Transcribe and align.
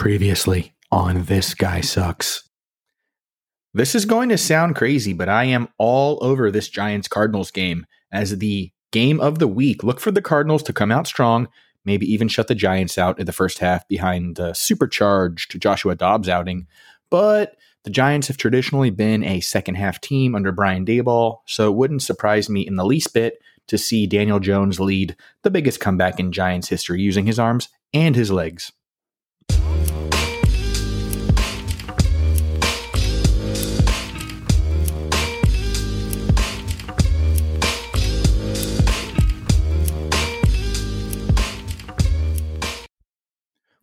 Previously 0.00 0.72
on 0.90 1.24
This 1.24 1.52
Guy 1.52 1.82
Sucks. 1.82 2.48
This 3.74 3.94
is 3.94 4.06
going 4.06 4.30
to 4.30 4.38
sound 4.38 4.74
crazy, 4.74 5.12
but 5.12 5.28
I 5.28 5.44
am 5.44 5.68
all 5.76 6.18
over 6.22 6.50
this 6.50 6.70
Giants 6.70 7.06
Cardinals 7.06 7.50
game 7.50 7.84
as 8.10 8.38
the 8.38 8.72
game 8.92 9.20
of 9.20 9.40
the 9.40 9.46
week. 9.46 9.84
Look 9.84 10.00
for 10.00 10.10
the 10.10 10.22
Cardinals 10.22 10.62
to 10.62 10.72
come 10.72 10.90
out 10.90 11.06
strong, 11.06 11.48
maybe 11.84 12.10
even 12.10 12.28
shut 12.28 12.48
the 12.48 12.54
Giants 12.54 12.96
out 12.96 13.20
in 13.20 13.26
the 13.26 13.32
first 13.32 13.58
half 13.58 13.86
behind 13.88 14.36
the 14.36 14.54
supercharged 14.54 15.60
Joshua 15.60 15.94
Dobbs 15.94 16.30
outing. 16.30 16.66
But 17.10 17.56
the 17.84 17.90
Giants 17.90 18.28
have 18.28 18.38
traditionally 18.38 18.88
been 18.88 19.22
a 19.22 19.40
second 19.40 19.74
half 19.74 20.00
team 20.00 20.34
under 20.34 20.50
Brian 20.50 20.86
Daboll, 20.86 21.40
so 21.44 21.68
it 21.68 21.76
wouldn't 21.76 22.00
surprise 22.00 22.48
me 22.48 22.66
in 22.66 22.76
the 22.76 22.86
least 22.86 23.12
bit 23.12 23.34
to 23.66 23.76
see 23.76 24.06
Daniel 24.06 24.40
Jones 24.40 24.80
lead 24.80 25.14
the 25.42 25.50
biggest 25.50 25.78
comeback 25.78 26.18
in 26.18 26.32
Giants 26.32 26.68
history 26.70 27.02
using 27.02 27.26
his 27.26 27.38
arms 27.38 27.68
and 27.92 28.16
his 28.16 28.32
legs. 28.32 28.72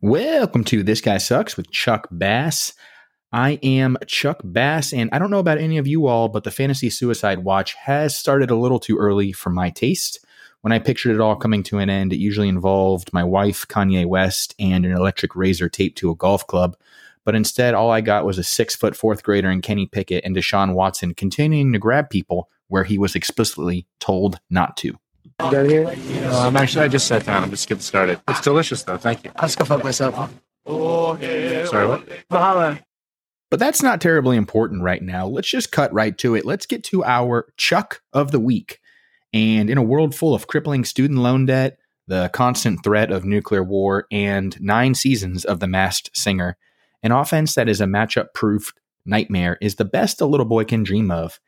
Welcome 0.03 0.63
to 0.65 0.83
This 0.83 1.01
Guy 1.01 1.17
Sucks 1.17 1.57
with 1.57 1.71
Chuck 1.71 2.07
Bass. 2.11 2.73
I 3.31 3.53
am 3.63 3.97
Chuck 4.05 4.39
Bass, 4.43 4.93
and 4.93 5.09
I 5.11 5.17
don't 5.17 5.31
know 5.31 5.39
about 5.39 5.57
any 5.57 5.79
of 5.79 5.88
you 5.88 6.05
all, 6.05 6.29
but 6.29 6.43
the 6.43 6.51
Fantasy 6.51 6.91
Suicide 6.91 7.39
Watch 7.39 7.73
has 7.73 8.15
started 8.15 8.52
a 8.52 8.55
little 8.55 8.77
too 8.77 8.95
early 8.99 9.31
for 9.31 9.49
my 9.49 9.71
taste. 9.71 10.23
When 10.61 10.71
I 10.71 10.77
pictured 10.77 11.15
it 11.15 11.19
all 11.19 11.35
coming 11.35 11.63
to 11.63 11.79
an 11.79 11.89
end, 11.89 12.13
it 12.13 12.19
usually 12.19 12.47
involved 12.47 13.11
my 13.11 13.23
wife, 13.23 13.67
Kanye 13.67 14.05
West, 14.05 14.53
and 14.59 14.85
an 14.85 14.91
electric 14.91 15.35
razor 15.35 15.67
taped 15.67 15.97
to 15.97 16.11
a 16.11 16.16
golf 16.16 16.45
club. 16.45 16.77
But 17.25 17.33
instead, 17.33 17.73
all 17.73 17.89
I 17.89 18.02
got 18.02 18.23
was 18.23 18.38
a 18.38 18.43
six 18.43 18.75
foot 18.75 18.95
fourth 18.95 19.23
grader 19.23 19.49
in 19.49 19.63
Kenny 19.63 19.88
Pickett 19.88 20.23
and 20.23 20.35
Deshaun 20.35 20.75
Watson 20.75 21.16
continuing 21.16 21.73
to 21.73 21.79
grab 21.79 22.11
people 22.11 22.50
where 22.67 22.83
he 22.83 23.00
was 23.00 23.16
explicitly 23.16 23.88
told 24.00 24.39
not 24.52 24.77
to. 24.77 25.00
You 25.39 25.52
got 25.52 25.66
here? 25.67 25.88
Uh, 26.31 26.47
I'm 26.47 26.57
actually, 26.57 26.85
I 26.85 26.88
just 26.88 27.05
sat 27.05 27.23
down. 27.23 27.43
I'm 27.43 27.52
just 27.52 27.69
getting 27.69 27.81
started. 27.81 28.19
It's 28.27 28.41
delicious, 28.41 28.81
though. 28.81 28.97
Thank 28.97 29.23
you. 29.23 29.31
I'll 29.35 29.47
just 29.47 29.59
go 29.59 29.66
fuck 29.66 29.83
myself. 29.83 30.16
Sorry, 30.66 31.88
what? 31.88 32.07
Mahalo. 32.31 32.81
But 33.52 33.59
that's 33.59 33.83
not 33.83 34.02
terribly 34.02 34.35
important 34.35 34.81
right 34.81 35.02
now. 35.02 35.27
Let's 35.27 35.47
just 35.47 35.71
cut 35.71 35.94
right 35.94 36.17
to 36.17 36.33
it. 36.33 36.44
Let's 36.44 36.66
get 36.66 36.83
to 36.85 37.03
our 37.03 37.47
Chuck 37.55 38.02
of 38.13 38.31
the 38.31 38.39
Week. 38.39 38.79
And 39.31 39.69
in 39.69 39.77
a 39.77 39.83
world 39.83 40.16
full 40.16 40.33
of 40.33 40.47
crippling 40.47 40.83
student 40.83 41.19
loan 41.19 41.45
debt, 41.45 41.77
the 42.07 42.29
constant 42.33 42.83
threat 42.83 43.11
of 43.11 43.23
nuclear 43.23 43.63
war, 43.63 44.07
and 44.11 44.59
nine 44.59 44.95
seasons 44.95 45.45
of 45.45 45.59
The 45.59 45.67
Masked 45.67 46.17
Singer, 46.17 46.57
an 47.03 47.11
offense 47.11 47.53
that 47.53 47.69
is 47.69 47.79
a 47.79 47.85
matchup 47.85 48.33
proof 48.33 48.73
nightmare 49.05 49.59
is 49.61 49.75
the 49.75 49.85
best 49.85 50.19
a 50.19 50.25
little 50.25 50.47
boy 50.47 50.63
can 50.63 50.81
dream 50.81 51.11
of. 51.11 51.39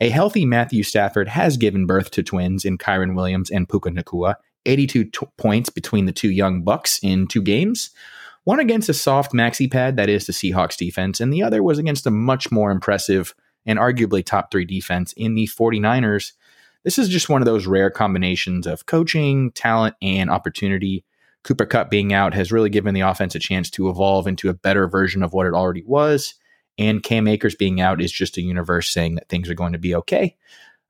A 0.00 0.08
healthy 0.08 0.44
Matthew 0.44 0.82
Stafford 0.82 1.28
has 1.28 1.56
given 1.56 1.86
birth 1.86 2.10
to 2.12 2.22
twins 2.22 2.64
in 2.64 2.78
Kyren 2.78 3.14
Williams 3.14 3.50
and 3.50 3.68
Puka 3.68 3.90
Nacua, 3.90 4.34
82 4.66 5.04
t- 5.04 5.26
points 5.38 5.70
between 5.70 6.06
the 6.06 6.12
two 6.12 6.30
young 6.30 6.62
Bucks 6.62 6.98
in 7.02 7.26
two 7.28 7.42
games. 7.42 7.90
One 8.42 8.60
against 8.60 8.88
a 8.88 8.94
soft 8.94 9.32
maxi 9.32 9.70
pad, 9.70 9.96
that 9.96 10.08
is 10.08 10.26
the 10.26 10.32
Seahawks 10.32 10.76
defense, 10.76 11.20
and 11.20 11.32
the 11.32 11.42
other 11.42 11.62
was 11.62 11.78
against 11.78 12.06
a 12.06 12.10
much 12.10 12.50
more 12.50 12.70
impressive 12.70 13.34
and 13.64 13.78
arguably 13.78 14.24
top 14.24 14.50
three 14.50 14.64
defense 14.64 15.14
in 15.16 15.34
the 15.34 15.46
49ers. 15.46 16.32
This 16.82 16.98
is 16.98 17.08
just 17.08 17.30
one 17.30 17.40
of 17.40 17.46
those 17.46 17.66
rare 17.66 17.88
combinations 17.88 18.66
of 18.66 18.86
coaching, 18.86 19.52
talent, 19.52 19.94
and 20.02 20.28
opportunity. 20.28 21.04
Cooper 21.44 21.66
Kupp 21.66 21.88
being 21.88 22.12
out 22.12 22.34
has 22.34 22.52
really 22.52 22.68
given 22.68 22.94
the 22.94 23.00
offense 23.00 23.34
a 23.34 23.38
chance 23.38 23.70
to 23.70 23.88
evolve 23.88 24.26
into 24.26 24.48
a 24.48 24.54
better 24.54 24.88
version 24.88 25.22
of 25.22 25.32
what 25.32 25.46
it 25.46 25.54
already 25.54 25.84
was. 25.86 26.34
And 26.78 27.02
Cam 27.02 27.28
Akers 27.28 27.54
being 27.54 27.80
out 27.80 28.00
is 28.00 28.10
just 28.10 28.36
a 28.36 28.42
universe 28.42 28.90
saying 28.90 29.14
that 29.14 29.28
things 29.28 29.48
are 29.48 29.54
going 29.54 29.72
to 29.72 29.78
be 29.78 29.94
okay. 29.94 30.36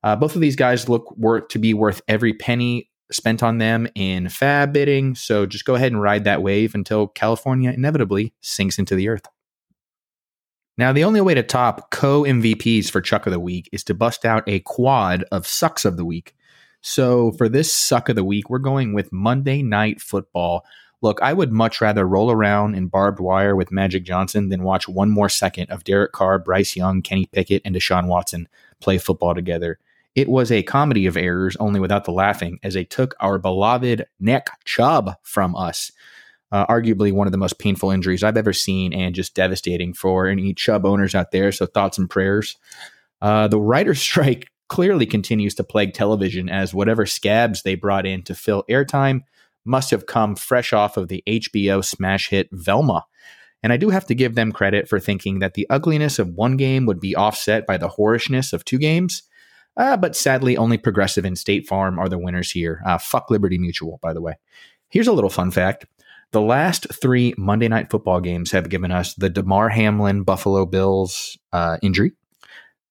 Uh, 0.02 0.16
both 0.16 0.34
of 0.34 0.40
these 0.40 0.56
guys 0.56 0.88
look 0.88 1.16
worth 1.16 1.48
to 1.48 1.58
be 1.58 1.74
worth 1.74 2.02
every 2.08 2.34
penny 2.34 2.90
spent 3.10 3.42
on 3.42 3.58
them 3.58 3.86
in 3.94 4.28
fab 4.28 4.72
bidding. 4.72 5.14
So 5.14 5.46
just 5.46 5.64
go 5.64 5.74
ahead 5.74 5.92
and 5.92 6.00
ride 6.00 6.24
that 6.24 6.42
wave 6.42 6.74
until 6.74 7.06
California 7.08 7.70
inevitably 7.70 8.34
sinks 8.40 8.78
into 8.78 8.94
the 8.94 9.08
earth. 9.08 9.26
Now, 10.76 10.92
the 10.92 11.04
only 11.04 11.20
way 11.20 11.34
to 11.34 11.42
top 11.42 11.90
co 11.90 12.22
MVPs 12.22 12.90
for 12.90 13.00
Chuck 13.00 13.26
of 13.26 13.32
the 13.32 13.38
Week 13.38 13.68
is 13.72 13.84
to 13.84 13.94
bust 13.94 14.24
out 14.24 14.42
a 14.48 14.60
quad 14.60 15.24
of 15.30 15.46
sucks 15.46 15.84
of 15.84 15.96
the 15.96 16.04
week. 16.04 16.34
So 16.80 17.32
for 17.32 17.48
this 17.48 17.72
suck 17.72 18.08
of 18.08 18.16
the 18.16 18.24
week, 18.24 18.50
we're 18.50 18.58
going 18.58 18.92
with 18.92 19.12
Monday 19.12 19.62
Night 19.62 20.00
Football. 20.00 20.64
Look, 21.04 21.20
I 21.20 21.34
would 21.34 21.52
much 21.52 21.82
rather 21.82 22.08
roll 22.08 22.30
around 22.30 22.76
in 22.76 22.86
barbed 22.86 23.20
wire 23.20 23.54
with 23.54 23.70
Magic 23.70 24.04
Johnson 24.04 24.48
than 24.48 24.62
watch 24.62 24.88
one 24.88 25.10
more 25.10 25.28
second 25.28 25.70
of 25.70 25.84
Derek 25.84 26.12
Carr, 26.12 26.38
Bryce 26.38 26.76
Young, 26.76 27.02
Kenny 27.02 27.26
Pickett, 27.26 27.60
and 27.62 27.76
Deshaun 27.76 28.06
Watson 28.06 28.48
play 28.80 28.96
football 28.96 29.34
together. 29.34 29.78
It 30.14 30.30
was 30.30 30.50
a 30.50 30.62
comedy 30.62 31.04
of 31.04 31.18
errors, 31.18 31.56
only 31.60 31.78
without 31.78 32.06
the 32.06 32.10
laughing, 32.10 32.58
as 32.62 32.72
they 32.72 32.84
took 32.84 33.14
our 33.20 33.38
beloved 33.38 34.06
Nick 34.18 34.46
Chubb 34.64 35.16
from 35.22 35.54
us. 35.54 35.92
Uh, 36.50 36.64
arguably 36.68 37.12
one 37.12 37.26
of 37.26 37.32
the 37.32 37.38
most 37.38 37.58
painful 37.58 37.90
injuries 37.90 38.22
I've 38.22 38.38
ever 38.38 38.54
seen, 38.54 38.94
and 38.94 39.14
just 39.14 39.34
devastating 39.34 39.92
for 39.92 40.26
any 40.26 40.54
Chubb 40.54 40.86
owners 40.86 41.14
out 41.14 41.32
there. 41.32 41.52
So, 41.52 41.66
thoughts 41.66 41.98
and 41.98 42.08
prayers. 42.08 42.56
Uh, 43.20 43.46
the 43.46 43.60
writer's 43.60 44.00
strike 44.10 44.48
clearly 44.70 45.04
continues 45.04 45.54
to 45.56 45.64
plague 45.64 45.92
television, 45.92 46.48
as 46.48 46.72
whatever 46.72 47.04
scabs 47.04 47.60
they 47.60 47.74
brought 47.74 48.06
in 48.06 48.22
to 48.22 48.34
fill 48.34 48.64
airtime 48.70 49.24
must 49.64 49.90
have 49.90 50.06
come 50.06 50.36
fresh 50.36 50.72
off 50.72 50.96
of 50.96 51.08
the 51.08 51.22
HBO 51.26 51.84
smash 51.84 52.28
hit 52.28 52.48
Velma. 52.52 53.04
And 53.62 53.72
I 53.72 53.78
do 53.78 53.90
have 53.90 54.06
to 54.06 54.14
give 54.14 54.34
them 54.34 54.52
credit 54.52 54.88
for 54.88 55.00
thinking 55.00 55.38
that 55.38 55.54
the 55.54 55.66
ugliness 55.70 56.18
of 56.18 56.28
one 56.28 56.56
game 56.56 56.84
would 56.84 57.00
be 57.00 57.16
offset 57.16 57.66
by 57.66 57.78
the 57.78 57.88
whorishness 57.88 58.52
of 58.52 58.64
two 58.64 58.78
games. 58.78 59.22
Uh, 59.76 59.96
but 59.96 60.14
sadly, 60.14 60.56
only 60.56 60.78
Progressive 60.78 61.24
and 61.24 61.38
State 61.38 61.66
Farm 61.66 61.98
are 61.98 62.08
the 62.08 62.18
winners 62.18 62.50
here. 62.50 62.82
Uh, 62.86 62.98
fuck 62.98 63.30
Liberty 63.30 63.58
Mutual, 63.58 63.98
by 64.02 64.12
the 64.12 64.20
way. 64.20 64.34
Here's 64.88 65.08
a 65.08 65.12
little 65.12 65.30
fun 65.30 65.50
fact. 65.50 65.86
The 66.32 66.40
last 66.40 66.86
three 66.92 67.34
Monday 67.38 67.68
Night 67.68 67.90
Football 67.90 68.20
games 68.20 68.52
have 68.52 68.68
given 68.68 68.92
us 68.92 69.14
the 69.14 69.30
Damar 69.30 69.68
Hamlin 69.68 70.24
Buffalo 70.24 70.66
Bills 70.66 71.38
uh, 71.52 71.78
injury, 71.82 72.12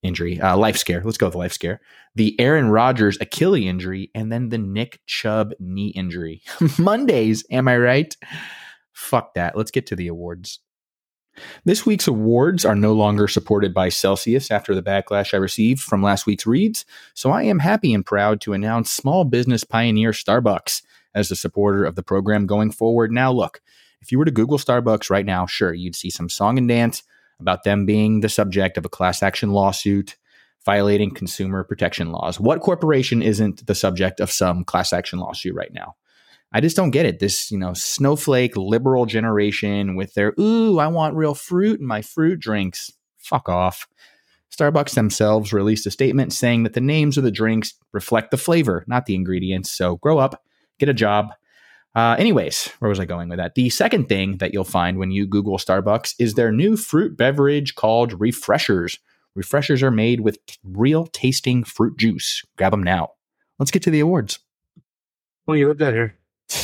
injury, 0.03 0.39
uh, 0.39 0.57
life 0.57 0.77
scare. 0.77 1.01
Let's 1.03 1.17
go 1.17 1.27
with 1.27 1.35
life 1.35 1.53
scare. 1.53 1.81
The 2.15 2.39
Aaron 2.39 2.69
Rodgers 2.69 3.17
Achilles 3.19 3.67
injury, 3.67 4.11
and 4.13 4.31
then 4.31 4.49
the 4.49 4.57
Nick 4.57 4.99
Chubb 5.05 5.53
knee 5.59 5.89
injury. 5.89 6.41
Mondays, 6.77 7.43
am 7.49 7.67
I 7.67 7.77
right? 7.77 8.15
Fuck 8.91 9.33
that. 9.33 9.57
Let's 9.57 9.71
get 9.71 9.87
to 9.87 9.95
the 9.95 10.07
awards. 10.07 10.59
This 11.65 11.85
week's 11.85 12.07
awards 12.07 12.63
are 12.63 12.75
no 12.75 12.93
longer 12.93 13.27
supported 13.27 13.73
by 13.73 13.89
Celsius 13.89 14.51
after 14.51 14.75
the 14.75 14.83
backlash 14.83 15.33
I 15.33 15.37
received 15.37 15.81
from 15.81 16.03
last 16.03 16.27
week's 16.27 16.45
reads, 16.45 16.85
so 17.15 17.31
I 17.31 17.43
am 17.43 17.59
happy 17.59 17.93
and 17.93 18.05
proud 18.05 18.39
to 18.41 18.53
announce 18.53 18.91
small 18.91 19.25
business 19.25 19.63
pioneer 19.63 20.11
Starbucks 20.11 20.83
as 21.15 21.29
the 21.29 21.35
supporter 21.35 21.85
of 21.85 21.95
the 21.95 22.03
program 22.03 22.45
going 22.45 22.71
forward. 22.71 23.11
Now, 23.11 23.31
look, 23.31 23.61
if 24.01 24.11
you 24.11 24.19
were 24.19 24.25
to 24.25 24.31
Google 24.31 24.57
Starbucks 24.57 25.09
right 25.09 25.25
now, 25.25 25.45
sure, 25.45 25.73
you'd 25.73 25.95
see 25.95 26.09
some 26.09 26.29
song 26.29 26.57
and 26.57 26.67
dance 26.67 27.03
about 27.39 27.63
them 27.63 27.85
being 27.85 28.19
the 28.19 28.29
subject 28.29 28.77
of 28.77 28.85
a 28.85 28.89
class 28.89 29.23
action 29.23 29.51
lawsuit 29.51 30.17
violating 30.65 31.13
consumer 31.13 31.63
protection 31.63 32.11
laws. 32.11 32.39
What 32.39 32.61
corporation 32.61 33.21
isn't 33.21 33.67
the 33.67 33.75
subject 33.75 34.19
of 34.19 34.31
some 34.31 34.63
class 34.63 34.93
action 34.93 35.19
lawsuit 35.19 35.55
right 35.55 35.73
now? 35.73 35.95
I 36.53 36.61
just 36.61 36.75
don't 36.75 36.91
get 36.91 37.05
it. 37.05 37.19
This, 37.19 37.51
you 37.51 37.57
know, 37.57 37.73
snowflake 37.73 38.55
liberal 38.55 39.05
generation 39.05 39.95
with 39.95 40.13
their, 40.13 40.33
ooh, 40.39 40.79
I 40.79 40.87
want 40.87 41.15
real 41.15 41.33
fruit 41.33 41.79
in 41.79 41.85
my 41.85 42.01
fruit 42.01 42.39
drinks. 42.39 42.91
Fuck 43.17 43.49
off. 43.49 43.87
Starbucks 44.55 44.93
themselves 44.93 45.51
released 45.51 45.87
a 45.87 45.91
statement 45.91 46.31
saying 46.31 46.63
that 46.63 46.73
the 46.73 46.81
names 46.81 47.17
of 47.17 47.23
the 47.23 47.31
drinks 47.31 47.73
reflect 47.91 48.29
the 48.29 48.37
flavor, 48.37 48.85
not 48.87 49.07
the 49.07 49.15
ingredients. 49.15 49.71
So 49.71 49.95
grow 49.97 50.19
up, 50.19 50.43
get 50.77 50.89
a 50.89 50.93
job. 50.93 51.33
Uh, 51.95 52.15
anyways, 52.17 52.67
where 52.79 52.89
was 52.89 52.99
I 52.99 53.05
going 53.05 53.29
with 53.29 53.37
that? 53.37 53.55
The 53.55 53.69
second 53.69 54.09
thing 54.09 54.37
that 54.37 54.51
you'll 54.53 54.63
find 54.63 54.97
when 54.97 55.11
you 55.11 55.27
Google 55.27 55.57
Starbucks 55.57 56.15
is 56.17 56.33
their 56.33 56.51
new 56.51 56.75
fruit 56.75 57.15
beverage 57.15 57.75
called 57.75 58.19
Refreshers. 58.19 58.99
Refreshers 59.35 59.83
are 59.83 59.91
made 59.91 60.21
with 60.21 60.39
real 60.63 61.05
tasting 61.07 61.63
fruit 61.63 61.97
juice. 61.97 62.43
Grab 62.57 62.71
them 62.71 62.83
now. 62.83 63.11
Let's 63.59 63.71
get 63.71 63.83
to 63.83 63.91
the 63.91 63.99
awards. 63.99 64.39
Well, 65.45 65.57
you 65.57 65.67
lived 65.67 65.81
out 65.81 65.93
here. 65.93 66.17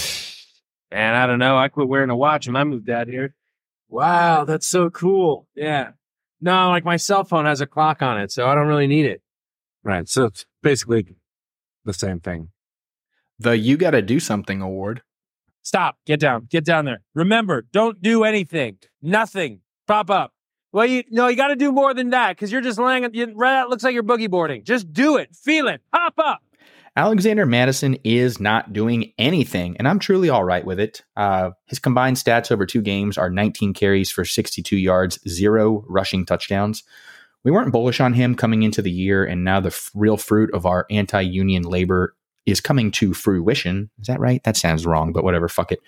Man, 0.92 1.14
I 1.14 1.28
don't 1.28 1.40
know. 1.40 1.58
I 1.58 1.68
quit 1.68 1.88
wearing 1.88 2.10
a 2.10 2.16
watch 2.16 2.48
when 2.48 2.56
I 2.56 2.64
moved 2.64 2.90
out 2.90 3.08
here. 3.08 3.36
Wow, 3.88 4.46
that's 4.46 4.68
so 4.68 4.90
cool. 4.90 5.48
Yeah. 5.56 5.92
No, 6.42 6.70
like 6.70 6.86
my 6.86 6.98
cell 6.98 7.24
phone 7.24 7.46
has 7.46 7.62
a 7.62 7.68
clock 7.68 8.02
on 8.02 8.20
it, 8.20 8.32
so 8.32 8.48
I 8.48 8.56
don't 8.56 8.68
really 8.68 8.88
need 8.88 9.06
it. 9.06 9.22
Right. 9.84 10.08
So 10.08 10.26
it's 10.26 10.46
basically 10.64 11.16
the 11.86 11.94
same 11.94 12.20
thing. 12.20 12.50
The 13.38 13.58
You 13.58 13.78
Gotta 13.78 14.02
Do 14.02 14.20
Something 14.20 14.62
Award. 14.62 15.02
Stop. 15.70 16.00
Get 16.08 16.20
down. 16.20 16.48
Get 16.50 16.66
down 16.66 16.86
there. 16.86 17.04
Remember, 17.14 17.62
don't 17.72 18.02
do 18.02 18.24
anything. 18.24 18.80
Nothing. 19.04 19.62
Pop 19.86 20.10
up. 20.10 20.34
Well, 20.72 20.88
you 20.88 21.04
no, 21.12 21.28
you 21.28 21.36
got 21.36 21.50
to 21.50 21.56
do 21.56 21.72
more 21.72 21.94
than 21.94 22.10
that 22.10 22.36
because 22.36 22.52
you're 22.52 22.62
just 22.62 22.80
laying. 22.80 23.08
You, 23.14 23.36
that 23.38 23.70
looks 23.70 23.84
like 23.84 23.94
you're 23.94 24.02
boogie 24.02 24.32
boarding. 24.32 24.64
Just 24.64 24.92
do 24.92 25.18
it. 25.18 25.36
Feel 25.36 25.68
it. 25.68 25.82
Pop 25.94 26.16
up. 26.18 26.42
Alexander 26.96 27.46
Mattison 27.46 28.00
is 28.04 28.40
not 28.40 28.74
doing 28.74 29.14
anything, 29.20 29.78
and 29.78 29.88
I'm 29.88 30.00
truly 30.00 30.28
all 30.28 30.44
right 30.44 30.66
with 30.66 30.80
it. 30.80 31.04
Uh, 31.16 31.52
his 31.68 31.78
combined 31.78 32.18
stats 32.18 32.52
over 32.52 32.66
two 32.66 32.82
games 32.82 33.16
are 33.16 33.30
19 33.30 33.76
carries 33.76 34.10
for 34.10 34.26
62 34.26 34.76
yards, 34.76 35.20
zero 35.30 35.86
rushing 35.88 36.26
touchdowns. 36.26 36.82
We 37.44 37.52
weren't 37.52 37.72
bullish 37.72 38.00
on 38.00 38.14
him 38.14 38.34
coming 38.34 38.64
into 38.64 38.82
the 38.82 38.90
year, 38.90 39.24
and 39.24 39.44
now 39.44 39.60
the 39.60 39.68
f- 39.68 39.92
real 39.94 40.18
fruit 40.18 40.52
of 40.52 40.66
our 40.66 40.88
anti 40.90 41.22
union 41.22 41.62
labor 41.62 42.16
is 42.52 42.62
coming 42.62 42.92
to 42.92 43.14
fruition. 43.14 43.90
Is 44.00 44.08
that 44.08 44.20
right? 44.20 44.44
That 44.44 44.58
sounds 44.58 44.86
wrong, 44.86 45.12
but 45.12 45.24
whatever, 45.24 45.48
fuck 45.48 45.72
it. 45.72 45.80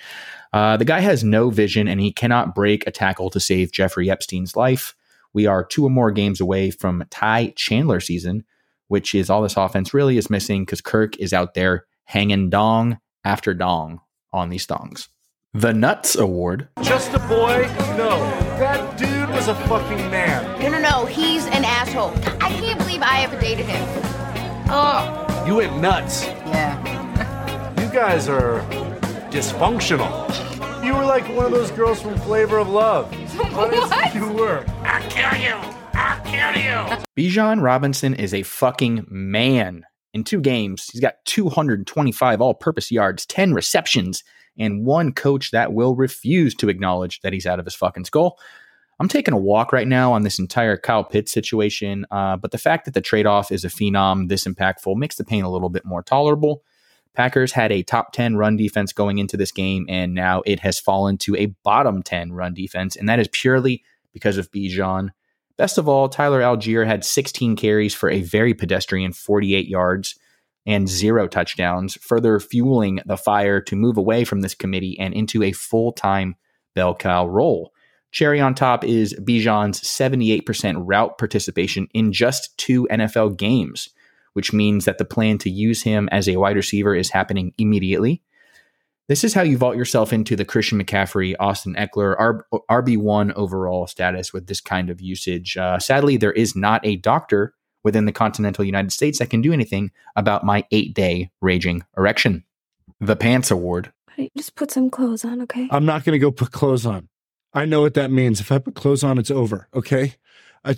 Uh, 0.54 0.78
the 0.78 0.86
guy 0.86 1.00
has 1.00 1.24
no 1.24 1.50
vision, 1.50 1.88
and 1.88 2.00
he 2.00 2.12
cannot 2.12 2.56
break 2.56 2.86
a 2.86 2.92
tackle 2.92 3.30
to 3.30 3.40
save 3.40 3.72
Jeffrey 3.72 4.10
Epstein's 4.10 4.56
life. 4.56 4.96
We 5.34 5.46
are 5.46 5.64
two 5.64 5.86
or 5.86 5.90
more 5.90 6.12
games 6.12 6.42
away 6.42 6.72
from 6.72 7.04
Ty 7.10 7.54
Chandler 7.56 8.00
season, 8.00 8.44
which 8.88 9.16
is 9.16 9.30
all 9.30 9.42
this 9.42 9.56
offense 9.58 9.94
really 9.94 10.18
is 10.18 10.30
missing 10.30 10.64
because 10.66 10.82
Kirk 10.82 11.18
is 11.18 11.32
out 11.32 11.54
there 11.54 11.86
hanging 12.04 12.50
dong 12.50 13.00
after 13.24 13.54
dong 13.54 14.02
on 14.34 14.50
these 14.50 14.66
thongs. 14.66 15.08
The 15.54 15.74
Nuts 15.74 16.16
Award. 16.16 16.70
Just 16.82 17.14
a 17.14 17.20
boy? 17.20 17.70
No. 17.98 18.18
That 18.58 18.98
dude 18.98 19.30
was 19.30 19.48
a 19.48 19.56
fucking 19.68 20.10
man. 20.10 20.62
No, 20.62 20.70
no, 20.70 20.80
no. 20.80 21.06
He's 21.06 21.46
an 21.48 21.66
asshole. 21.66 22.12
I 22.42 22.50
can't 22.60 22.80
believe 22.80 23.02
I 23.02 23.24
ever 23.24 23.40
dated 23.40 23.66
him. 23.66 23.86
Ugh. 24.70 25.31
You 25.46 25.56
went 25.56 25.82
nuts. 25.82 26.26
Yeah. 26.26 27.82
You 27.82 27.92
guys 27.92 28.30
are 28.30 28.62
dysfunctional. 29.32 30.28
You 30.86 30.96
were 30.96 31.04
like 31.04 31.28
one 31.36 31.46
of 31.46 31.52
those 31.52 31.72
girls 31.72 32.02
from 32.02 32.16
Flavor 32.20 32.60
of 32.60 32.70
Love. 32.70 33.12
What? 33.52 34.14
You 34.14 34.28
were. 34.32 34.64
I'll 34.84 35.10
kill 35.10 35.42
you. 35.42 35.56
I'll 35.94 36.22
kill 36.22 36.62
you. 36.62 37.04
Bijan 37.18 37.62
Robinson 37.62 38.14
is 38.14 38.34
a 38.34 38.44
fucking 38.44 39.06
man. 39.10 39.84
In 40.14 40.24
two 40.24 40.40
games, 40.42 40.88
he's 40.92 41.02
got 41.02 41.16
225 41.26 42.42
all 42.42 42.54
purpose 42.54 42.92
yards, 42.92 43.26
10 43.26 43.54
receptions, 43.54 44.24
and 44.60 44.86
one 44.86 45.12
coach 45.12 45.52
that 45.52 45.74
will 45.74 45.96
refuse 45.96 46.54
to 46.56 46.70
acknowledge 46.70 47.20
that 47.22 47.34
he's 47.34 47.46
out 47.46 47.60
of 47.60 47.66
his 47.66 47.76
fucking 47.76 48.06
skull. 48.06 48.38
I'm 49.02 49.08
taking 49.08 49.34
a 49.34 49.38
walk 49.38 49.74
right 49.74 49.88
now 49.88 50.14
on 50.14 50.22
this 50.22 50.38
entire 50.38 50.78
Kyle 50.78 51.04
Pitts 51.04 51.32
situation, 51.32 52.06
uh, 52.12 52.38
but 52.38 52.52
the 52.52 52.60
fact 52.60 52.86
that 52.86 52.94
the 52.94 53.02
trade 53.02 53.26
off 53.26 53.52
is 53.52 53.66
a 53.66 53.68
phenom 53.68 54.30
this 54.30 54.44
impactful 54.44 54.96
makes 54.96 55.16
the 55.16 55.24
pain 55.24 55.44
a 55.44 55.50
little 55.50 55.72
bit 55.72 55.84
more 55.84 56.04
tolerable. 56.04 56.62
Packers 57.16 57.52
had 57.52 57.72
a 57.72 57.82
top 57.82 58.14
10 58.14 58.36
run 58.36 58.58
defense 58.58 58.94
going 58.94 59.18
into 59.18 59.38
this 59.38 59.52
game, 59.52 59.88
and 59.90 60.14
now 60.14 60.44
it 60.46 60.60
has 60.60 60.80
fallen 60.80 61.18
to 61.18 61.36
a 61.36 61.48
bottom 61.64 62.04
10 62.04 62.34
run 62.34 62.54
defense, 62.54 62.96
and 62.96 63.10
that 63.10 63.20
is 63.20 63.28
purely 63.32 63.84
because 64.14 64.38
of 64.38 64.52
Bijan. 64.52 65.10
Best 65.58 65.80
of 65.80 65.90
all, 65.90 66.08
Tyler 66.08 66.42
Allgeier 66.42 66.86
had 66.86 67.04
16 67.04 67.56
carries 67.56 67.96
for 67.96 68.12
a 68.12 68.22
very 68.22 68.54
pedestrian 68.54 69.14
48 69.14 69.68
yards 69.68 70.14
and 70.68 70.88
zero 70.88 71.28
touchdowns, 71.28 71.96
further 71.96 72.40
fueling 72.40 73.00
the 73.08 73.18
fire 73.18 73.62
to 73.62 73.76
move 73.76 73.98
away 73.98 74.26
from 74.26 74.42
this 74.42 74.54
committee 74.54 74.96
and 75.00 75.16
into 75.16 75.42
a 75.42 75.54
full 75.54 75.92
time 75.92 76.36
bell 76.76 76.94
cow 76.94 77.26
role. 77.26 77.71
Cherry 78.12 78.42
on 78.42 78.54
top 78.56 78.84
is 78.84 79.14
Bijan's 79.16 79.82
78% 79.82 80.84
route 80.86 81.18
participation 81.18 81.88
in 81.94 82.12
just 82.12 82.58
two 82.58 82.88
NFL 82.92 83.38
games, 83.38 83.90
which 84.34 84.52
means 84.52 84.86
that 84.86 84.98
the 84.98 85.06
plan 85.06 85.38
to 85.40 85.50
use 85.50 85.84
him 85.84 86.10
as 86.12 86.28
a 86.28 86.38
wide 86.38 86.58
receiver 86.58 86.94
is 86.94 87.10
happening 87.10 87.54
immediately. 87.58 88.22
This 89.08 89.24
is 89.24 89.34
how 89.34 89.42
you 89.42 89.58
vault 89.58 89.76
yourself 89.76 90.14
into 90.14 90.36
the 90.36 90.46
Christian 90.46 90.82
McCaffrey, 90.82 91.36
Austin 91.40 91.76
Ekeler, 91.76 92.42
RB1 92.70 93.34
overall 93.34 93.88
status 93.88 94.32
with 94.32 94.48
this 94.48 94.62
kind 94.62 94.90
of 94.90 95.02
usage. 95.02 95.58
Uh, 95.58 95.80
sadly, 95.80 96.18
there 96.18 96.32
is 96.32 96.56
not 96.56 96.86
a 96.86 96.98
doctor 96.98 97.54
within 97.84 98.06
the 98.06 98.12
continental 98.12 98.64
United 98.64 98.92
States 98.92 99.20
that 99.20 99.30
can 99.30 99.42
do 99.42 99.52
anything 99.52 99.92
about 100.16 100.46
my 100.46 100.64
eight 100.72 100.94
day 100.94 101.32
raging 101.42 101.84
erection. 101.98 102.44
The 103.00 103.16
Pants 103.16 103.52
Award. 103.52 103.92
Just 104.38 104.56
put 104.56 104.72
some 104.72 104.90
clothes 104.90 105.26
on, 105.26 105.42
okay? 105.42 105.68
I'm 105.72 105.86
not 105.86 106.04
going 106.04 106.14
to 106.14 106.20
go 106.20 106.32
put 106.32 106.52
clothes 106.52 106.86
on. 106.86 107.10
I 107.54 107.66
know 107.66 107.82
what 107.82 107.96
that 107.96 108.12
means. 108.12 108.40
If 108.40 108.52
I 108.52 108.60
put 108.60 108.76
clothes 108.76 109.04
on, 109.04 109.18
it's 109.18 109.32
over. 109.32 109.68
Okay. 109.74 110.16
I, 110.64 110.76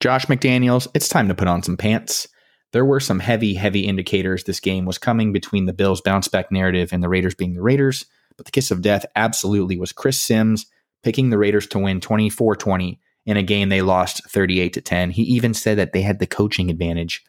Josh 0.00 0.26
McDaniels, 0.26 0.88
it's 0.94 1.08
time 1.08 1.28
to 1.28 1.34
put 1.34 1.48
on 1.48 1.62
some 1.62 1.76
pants. 1.76 2.28
There 2.72 2.84
were 2.84 3.00
some 3.00 3.20
heavy, 3.20 3.54
heavy 3.54 3.86
indicators 3.86 4.44
this 4.44 4.60
game 4.60 4.84
was 4.84 4.98
coming 4.98 5.32
between 5.32 5.66
the 5.66 5.72
Bills' 5.72 6.00
bounce 6.00 6.28
back 6.28 6.50
narrative 6.50 6.92
and 6.92 7.02
the 7.02 7.08
Raiders 7.08 7.34
being 7.34 7.54
the 7.54 7.62
Raiders, 7.62 8.06
but 8.36 8.46
the 8.46 8.52
kiss 8.52 8.70
of 8.70 8.82
death 8.82 9.06
absolutely 9.14 9.78
was 9.78 9.92
Chris 9.92 10.20
Sims 10.20 10.66
picking 11.02 11.30
the 11.30 11.38
Raiders 11.38 11.66
to 11.68 11.78
win 11.78 12.00
24 12.00 12.56
20 12.56 13.00
in 13.26 13.36
a 13.36 13.42
game 13.42 13.68
they 13.68 13.82
lost 13.82 14.28
38 14.28 14.72
to 14.74 14.80
10. 14.80 15.10
He 15.10 15.22
even 15.22 15.54
said 15.54 15.78
that 15.78 15.92
they 15.92 16.02
had 16.02 16.18
the 16.18 16.26
coaching 16.26 16.70
advantage. 16.70 17.24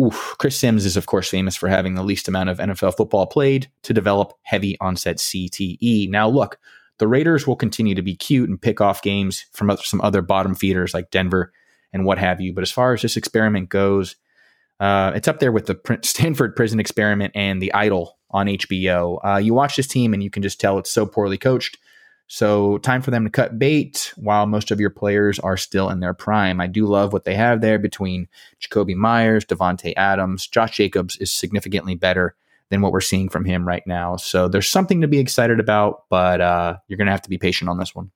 Oof. 0.00 0.34
Chris 0.38 0.56
Sims 0.56 0.86
is, 0.86 0.96
of 0.96 1.06
course, 1.06 1.28
famous 1.28 1.56
for 1.56 1.68
having 1.68 1.94
the 1.94 2.02
least 2.02 2.28
amount 2.28 2.48
of 2.48 2.58
NFL 2.58 2.96
football 2.96 3.26
played 3.26 3.70
to 3.82 3.92
develop 3.92 4.32
heavy 4.42 4.76
onset 4.80 5.16
CTE. 5.16 6.08
Now, 6.08 6.28
look, 6.28 6.58
the 7.00 7.08
Raiders 7.08 7.46
will 7.46 7.56
continue 7.56 7.94
to 7.94 8.02
be 8.02 8.14
cute 8.14 8.50
and 8.50 8.60
pick 8.60 8.80
off 8.80 9.00
games 9.00 9.46
from 9.52 9.74
some 9.78 10.02
other 10.02 10.20
bottom 10.20 10.54
feeders 10.54 10.92
like 10.92 11.10
Denver 11.10 11.50
and 11.94 12.04
what 12.04 12.18
have 12.18 12.42
you. 12.42 12.52
But 12.52 12.60
as 12.62 12.70
far 12.70 12.92
as 12.92 13.00
this 13.00 13.16
experiment 13.16 13.70
goes, 13.70 14.16
uh, 14.78 15.12
it's 15.14 15.26
up 15.26 15.40
there 15.40 15.50
with 15.50 15.64
the 15.64 15.98
Stanford 16.04 16.54
Prison 16.54 16.78
Experiment 16.78 17.32
and 17.34 17.60
The 17.60 17.72
Idol 17.72 18.18
on 18.30 18.46
HBO. 18.46 19.18
Uh, 19.24 19.38
you 19.38 19.54
watch 19.54 19.76
this 19.76 19.86
team 19.86 20.12
and 20.12 20.22
you 20.22 20.28
can 20.28 20.42
just 20.42 20.60
tell 20.60 20.78
it's 20.78 20.92
so 20.92 21.06
poorly 21.06 21.38
coached. 21.38 21.78
So, 22.26 22.78
time 22.78 23.02
for 23.02 23.10
them 23.10 23.24
to 23.24 23.30
cut 23.30 23.58
bait 23.58 24.12
while 24.16 24.46
most 24.46 24.70
of 24.70 24.78
your 24.78 24.90
players 24.90 25.40
are 25.40 25.56
still 25.56 25.88
in 25.88 25.98
their 25.98 26.14
prime. 26.14 26.60
I 26.60 26.68
do 26.68 26.86
love 26.86 27.12
what 27.12 27.24
they 27.24 27.34
have 27.34 27.60
there 27.60 27.78
between 27.78 28.28
Jakobi 28.60 28.94
Meyers, 28.94 29.44
Davante 29.44 29.94
Adams. 29.96 30.46
Josh 30.46 30.76
Jacobs 30.76 31.16
is 31.16 31.32
significantly 31.32 31.96
better 31.96 32.36
than 32.70 32.80
what 32.80 32.92
we're 32.92 33.00
seeing 33.00 33.28
from 33.28 33.44
him 33.44 33.66
right 33.66 33.82
now. 33.86 34.16
So, 34.16 34.48
there's 34.48 34.68
something 34.68 35.00
to 35.00 35.08
be 35.08 35.18
excited 35.18 35.60
about, 35.60 36.04
but 36.08 36.40
uh, 36.40 36.76
you're 36.88 36.96
going 36.96 37.06
to 37.06 37.12
have 37.12 37.22
to 37.22 37.30
be 37.30 37.38
patient 37.38 37.68
on 37.68 37.78
this 37.78 37.94
one. 37.94 38.10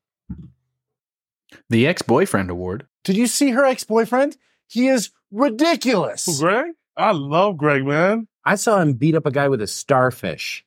The 1.71 1.87
Ex 1.87 2.03
Boyfriend 2.03 2.51
Award. 2.51 2.87
did 3.05 3.17
you 3.17 3.27
see 3.27 3.51
her 3.51 3.65
ex 3.65 3.85
boyfriend? 3.85 4.37
He 4.67 4.89
is 4.89 5.11
ridiculous. 5.31 6.41
Greg? 6.41 6.73
I 6.97 7.13
love 7.13 7.57
Greg, 7.57 7.85
man. 7.85 8.29
I 8.45 8.57
saw 8.57 8.79
him 8.81 8.95
beat 8.95 9.15
up 9.15 9.27
a 9.27 9.31
guy 9.31 9.49
with 9.49 9.63
a 9.63 9.67
starfish. 9.67 10.65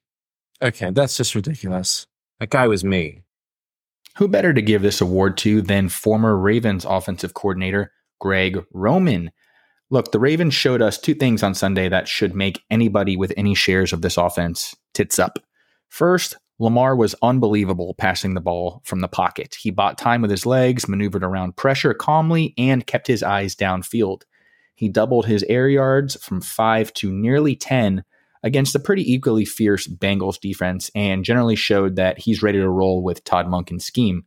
Okay, 0.62 0.92
that's 0.92 1.18
just 1.18 1.36
ridiculous. 1.36 2.07
That 2.39 2.50
guy 2.50 2.68
was 2.68 2.84
me. 2.84 3.24
Who 4.18 4.28
better 4.28 4.54
to 4.54 4.62
give 4.62 4.81
this 4.81 5.01
award 5.01 5.38
to 5.38 5.62
than 5.62 5.89
former 5.89 6.36
Ravens 6.36 6.86
offensive 6.86 7.34
coordinator 7.34 7.92
Greg 8.19 8.66
Roman? 8.74 9.31
Look, 9.89 10.12
the 10.12 10.19
Ravens 10.19 10.54
showed 10.54 10.81
us 10.81 10.98
two 10.98 11.13
things 11.13 11.44
on 11.44 11.56
Sunday 11.56 11.88
that 11.88 12.07
should 12.07 12.36
make 12.36 12.63
anybody 12.69 13.16
with 13.16 13.34
any 13.38 13.56
shares 13.56 13.94
of 13.94 14.01
this 14.01 14.18
offense 14.18 14.75
tits 14.94 15.18
up. 15.18 15.39
First, 15.88 16.36
Lamar 16.60 16.95
was 16.95 17.16
unbelievable 17.22 17.94
passing 17.98 18.34
the 18.34 18.42
ball 18.42 18.81
from 18.84 19.00
the 19.00 19.07
pocket. 19.07 19.56
He 19.60 19.69
bought 19.69 19.98
time 19.98 20.22
with 20.22 20.31
his 20.31 20.45
legs, 20.45 20.89
maneuvered 20.89 21.24
around 21.24 21.56
pressure 21.56 21.94
calmly, 21.94 22.53
and 22.58 22.86
kept 22.86 23.08
his 23.08 23.24
eyes 23.24 23.56
downfield. 23.56 24.24
He 24.75 24.89
doubled 24.89 25.27
his 25.27 25.44
air 25.44 25.70
yards 25.70 26.15
from 26.24 26.41
five 26.41 26.91
to 26.94 27.12
nearly 27.12 27.56
10 27.56 28.03
against 28.44 28.75
a 28.75 28.79
pretty 28.79 29.12
equally 29.12 29.46
fierce 29.46 29.88
Bengals 29.88 30.39
defense 30.39 30.91
and 30.96 31.24
generally 31.24 31.56
showed 31.56 31.96
that 31.96 32.20
he's 32.20 32.44
ready 32.44 32.60
to 32.60 32.70
roll 32.70 33.03
with 33.03 33.24
Todd 33.24 33.48
Monken's 33.48 33.86
scheme. 33.86 34.25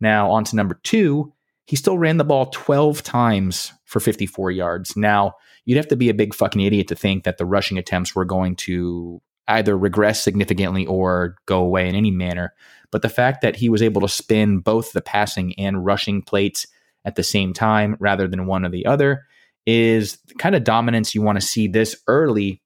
Now, 0.00 0.30
on 0.30 0.44
to 0.44 0.56
number 0.56 0.80
two, 0.82 1.32
he 1.70 1.76
still 1.76 1.96
ran 1.96 2.16
the 2.16 2.24
ball 2.24 2.46
12 2.46 3.00
times 3.04 3.72
for 3.84 4.00
54 4.00 4.50
yards. 4.50 4.96
Now, 4.96 5.34
you'd 5.64 5.76
have 5.76 5.86
to 5.86 5.96
be 5.96 6.08
a 6.08 6.14
big 6.14 6.34
fucking 6.34 6.60
idiot 6.60 6.88
to 6.88 6.96
think 6.96 7.22
that 7.22 7.38
the 7.38 7.46
rushing 7.46 7.78
attempts 7.78 8.12
were 8.12 8.24
going 8.24 8.56
to 8.56 9.22
either 9.46 9.78
regress 9.78 10.20
significantly 10.20 10.84
or 10.84 11.36
go 11.46 11.60
away 11.60 11.88
in 11.88 11.94
any 11.94 12.10
manner. 12.10 12.54
But 12.90 13.02
the 13.02 13.08
fact 13.08 13.42
that 13.42 13.54
he 13.54 13.68
was 13.68 13.82
able 13.82 14.00
to 14.00 14.08
spin 14.08 14.58
both 14.58 14.90
the 14.90 15.00
passing 15.00 15.54
and 15.60 15.86
rushing 15.86 16.22
plates 16.22 16.66
at 17.04 17.14
the 17.14 17.22
same 17.22 17.52
time 17.52 17.96
rather 18.00 18.26
than 18.26 18.46
one 18.46 18.64
or 18.64 18.70
the 18.70 18.86
other 18.86 19.26
is 19.64 20.18
the 20.26 20.34
kind 20.34 20.56
of 20.56 20.64
dominance 20.64 21.14
you 21.14 21.22
want 21.22 21.40
to 21.40 21.46
see 21.46 21.68
this 21.68 21.94
early 22.08 22.60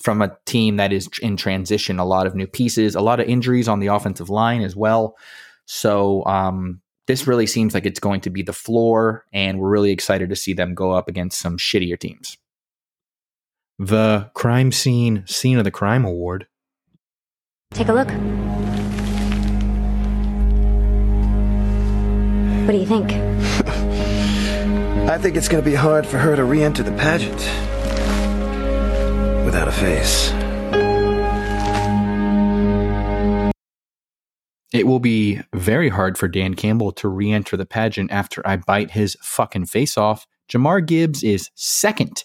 from 0.00 0.22
a 0.22 0.34
team 0.46 0.76
that 0.76 0.94
is 0.94 1.10
in 1.20 1.36
transition, 1.36 1.98
a 1.98 2.06
lot 2.06 2.26
of 2.26 2.34
new 2.34 2.46
pieces, 2.46 2.94
a 2.94 3.02
lot 3.02 3.20
of 3.20 3.28
injuries 3.28 3.68
on 3.68 3.80
the 3.80 3.88
offensive 3.88 4.30
line 4.30 4.62
as 4.62 4.74
well. 4.74 5.14
So 5.66 6.24
um, 6.24 6.80
this 7.06 7.26
really 7.26 7.46
seems 7.46 7.74
like 7.74 7.86
it's 7.86 8.00
going 8.00 8.20
to 8.22 8.30
be 8.30 8.42
the 8.42 8.52
floor, 8.52 9.24
and 9.32 9.58
we're 9.58 9.68
really 9.68 9.90
excited 9.90 10.30
to 10.30 10.36
see 10.36 10.52
them 10.52 10.74
go 10.74 10.92
up 10.92 11.08
against 11.08 11.38
some 11.38 11.58
shittier 11.58 11.98
teams. 11.98 12.38
The 13.78 14.30
Crime 14.34 14.72
Scene 14.72 15.24
Scene 15.26 15.58
of 15.58 15.64
the 15.64 15.70
Crime 15.70 16.04
Award. 16.04 16.46
Take 17.72 17.88
a 17.88 17.92
look. 17.92 18.08
What 22.64 22.72
do 22.72 22.78
you 22.78 22.86
think? 22.86 23.12
I 25.10 25.18
think 25.18 25.36
it's 25.36 25.48
going 25.48 25.62
to 25.62 25.68
be 25.68 25.76
hard 25.76 26.06
for 26.06 26.16
her 26.16 26.34
to 26.34 26.44
re 26.44 26.62
enter 26.62 26.82
the 26.82 26.92
pageant 26.92 27.36
without 29.44 29.68
a 29.68 29.72
face. 29.72 30.32
It 34.74 34.88
will 34.88 34.98
be 34.98 35.40
very 35.54 35.88
hard 35.88 36.18
for 36.18 36.26
Dan 36.26 36.54
Campbell 36.54 36.90
to 36.94 37.08
re 37.08 37.30
enter 37.30 37.56
the 37.56 37.64
pageant 37.64 38.10
after 38.10 38.44
I 38.44 38.56
bite 38.56 38.90
his 38.90 39.16
fucking 39.22 39.66
face 39.66 39.96
off. 39.96 40.26
Jahmyr 40.48 40.84
Gibbs 40.84 41.22
is 41.22 41.48
second 41.54 42.24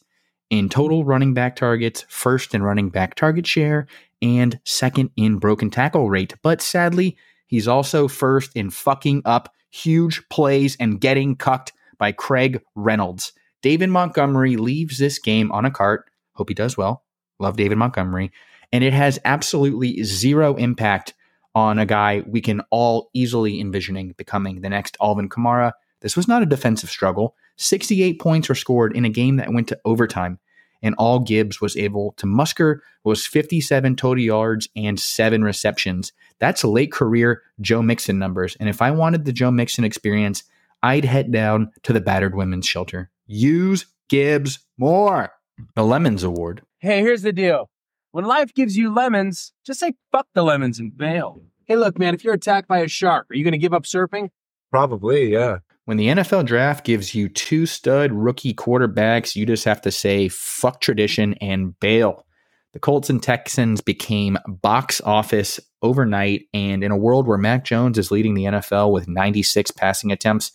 in 0.49 0.67
total 0.67 1.05
running 1.05 1.35
back 1.35 1.55
targets, 1.55 2.05
first 2.09 2.55
in 2.55 2.63
running 2.63 2.89
back 2.89 3.13
target 3.13 3.45
share, 3.45 3.85
and 4.19 4.59
second 4.65 5.11
in 5.15 5.37
broken 5.37 5.69
tackle 5.69 6.09
rate. 6.09 6.33
But 6.41 6.59
sadly, 6.59 7.15
he's 7.45 7.67
also 7.67 8.07
first 8.07 8.55
in 8.55 8.71
fucking 8.71 9.21
up 9.25 9.53
huge 9.69 10.27
plays 10.29 10.75
and 10.79 10.99
getting 10.99 11.35
cucked 11.35 11.71
by 11.99 12.13
Craig 12.13 12.63
Reynolds. 12.73 13.31
David 13.61 13.91
Montgomery 13.91 14.55
leaves 14.55 14.97
this 14.97 15.19
game 15.19 15.51
on 15.51 15.65
a 15.65 15.71
cart. 15.71 16.09
Hope 16.33 16.49
he 16.49 16.55
does 16.55 16.75
well. 16.75 17.03
Love 17.37 17.57
David 17.57 17.77
Montgomery. 17.77 18.31
And 18.71 18.83
it 18.83 18.93
has 18.93 19.19
absolutely 19.23 20.01
zero 20.03 20.55
impact 20.55 21.13
on 21.55 21.79
a 21.79 21.85
guy 21.85 22.23
we 22.27 22.41
can 22.41 22.61
all 22.69 23.09
easily 23.13 23.59
envisioning 23.59 24.13
becoming 24.17 24.61
the 24.61 24.69
next 24.69 24.97
Alvin 25.01 25.29
Kamara. 25.29 25.71
This 26.01 26.15
was 26.15 26.27
not 26.27 26.41
a 26.41 26.47
defensive 26.47 26.89
struggle. 26.89 27.35
68 27.57 28.19
points 28.19 28.49
were 28.49 28.55
scored 28.55 28.95
in 28.95 29.05
a 29.05 29.09
game 29.09 29.35
that 29.37 29.51
went 29.51 29.67
to 29.67 29.79
overtime, 29.83 30.39
and 30.81 30.95
all 30.97 31.19
Gibbs 31.19 31.59
was 31.59 31.75
able 31.75 32.13
to 32.17 32.25
muster 32.25 32.81
was 33.03 33.25
57 33.25 33.95
total 33.95 34.23
yards 34.23 34.69
and 34.75 34.99
seven 34.99 35.43
receptions. 35.43 36.13
That's 36.39 36.63
late 36.63 36.91
career 36.91 37.41
Joe 37.59 37.81
Mixon 37.81 38.19
numbers. 38.19 38.55
And 38.59 38.69
if 38.69 38.81
I 38.81 38.91
wanted 38.91 39.25
the 39.25 39.33
Joe 39.33 39.51
Mixon 39.51 39.83
experience, 39.83 40.43
I'd 40.81 41.05
head 41.05 41.31
down 41.31 41.71
to 41.83 41.93
the 41.93 42.01
battered 42.01 42.35
women's 42.35 42.65
shelter. 42.65 43.09
Use 43.27 43.85
Gibbs 44.07 44.59
more. 44.77 45.31
The 45.75 45.83
Lemons 45.83 46.23
Award. 46.23 46.61
Hey, 46.79 47.01
here's 47.01 47.21
the 47.21 47.33
deal. 47.33 47.69
When 48.11 48.25
life 48.25 48.53
gives 48.53 48.75
you 48.75 48.93
lemons, 48.93 49.53
just 49.65 49.79
say 49.79 49.93
fuck 50.11 50.27
the 50.33 50.43
lemons 50.43 50.79
and 50.79 50.97
bail. 50.97 51.43
Hey, 51.65 51.75
look, 51.75 51.99
man, 51.99 52.15
if 52.15 52.23
you're 52.23 52.33
attacked 52.33 52.67
by 52.67 52.79
a 52.79 52.87
shark, 52.87 53.27
are 53.29 53.35
you 53.35 53.43
going 53.43 53.51
to 53.51 53.59
give 53.59 53.73
up 53.73 53.83
surfing? 53.83 54.29
Probably, 54.71 55.31
yeah. 55.31 55.59
When 55.85 55.97
the 55.97 56.07
NFL 56.07 56.45
draft 56.45 56.85
gives 56.85 57.13
you 57.13 57.29
two 57.29 57.65
stud 57.65 58.11
rookie 58.11 58.53
quarterbacks, 58.53 59.35
you 59.35 59.45
just 59.45 59.65
have 59.65 59.81
to 59.81 59.91
say 59.91 60.27
fuck 60.27 60.81
tradition 60.81 61.35
and 61.35 61.79
bail. 61.79 62.25
The 62.73 62.79
Colts 62.79 63.09
and 63.09 63.21
Texans 63.21 63.81
became 63.81 64.37
box 64.47 65.01
office 65.01 65.59
overnight, 65.81 66.43
and 66.53 66.83
in 66.83 66.91
a 66.91 66.97
world 66.97 67.27
where 67.27 67.37
Mac 67.37 67.63
Jones 67.65 67.97
is 67.97 68.11
leading 68.11 68.33
the 68.33 68.45
NFL 68.45 68.91
with 68.91 69.07
96 69.07 69.71
passing 69.71 70.11
attempts, 70.11 70.51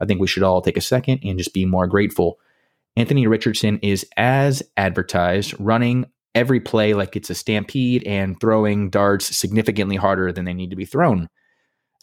I 0.00 0.06
think 0.06 0.20
we 0.20 0.28
should 0.28 0.44
all 0.44 0.60
take 0.60 0.76
a 0.76 0.80
second 0.80 1.20
and 1.24 1.38
just 1.38 1.54
be 1.54 1.64
more 1.64 1.86
grateful. 1.86 2.38
Anthony 2.96 3.26
Richardson 3.26 3.78
is 3.82 4.06
as 4.16 4.62
advertised, 4.76 5.54
running 5.58 6.06
every 6.36 6.60
play 6.60 6.92
like 6.94 7.16
it's 7.16 7.30
a 7.30 7.34
stampede 7.34 8.04
and 8.04 8.38
throwing 8.38 8.90
darts 8.90 9.34
significantly 9.36 9.96
harder 9.96 10.30
than 10.30 10.44
they 10.44 10.52
need 10.52 10.70
to 10.70 10.76
be 10.76 10.84
thrown. 10.84 11.28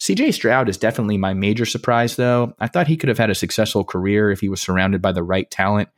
CJ 0.00 0.34
Stroud 0.34 0.68
is 0.68 0.76
definitely 0.76 1.16
my 1.16 1.32
major 1.32 1.64
surprise, 1.64 2.16
though. 2.16 2.52
I 2.58 2.66
thought 2.66 2.88
he 2.88 2.96
could 2.96 3.08
have 3.08 3.16
had 3.16 3.30
a 3.30 3.34
successful 3.34 3.84
career 3.84 4.32
if 4.32 4.40
he 4.40 4.48
was 4.48 4.60
surrounded 4.60 5.00
by 5.00 5.12
the 5.12 5.22
right 5.22 5.48
talent. 5.50 5.88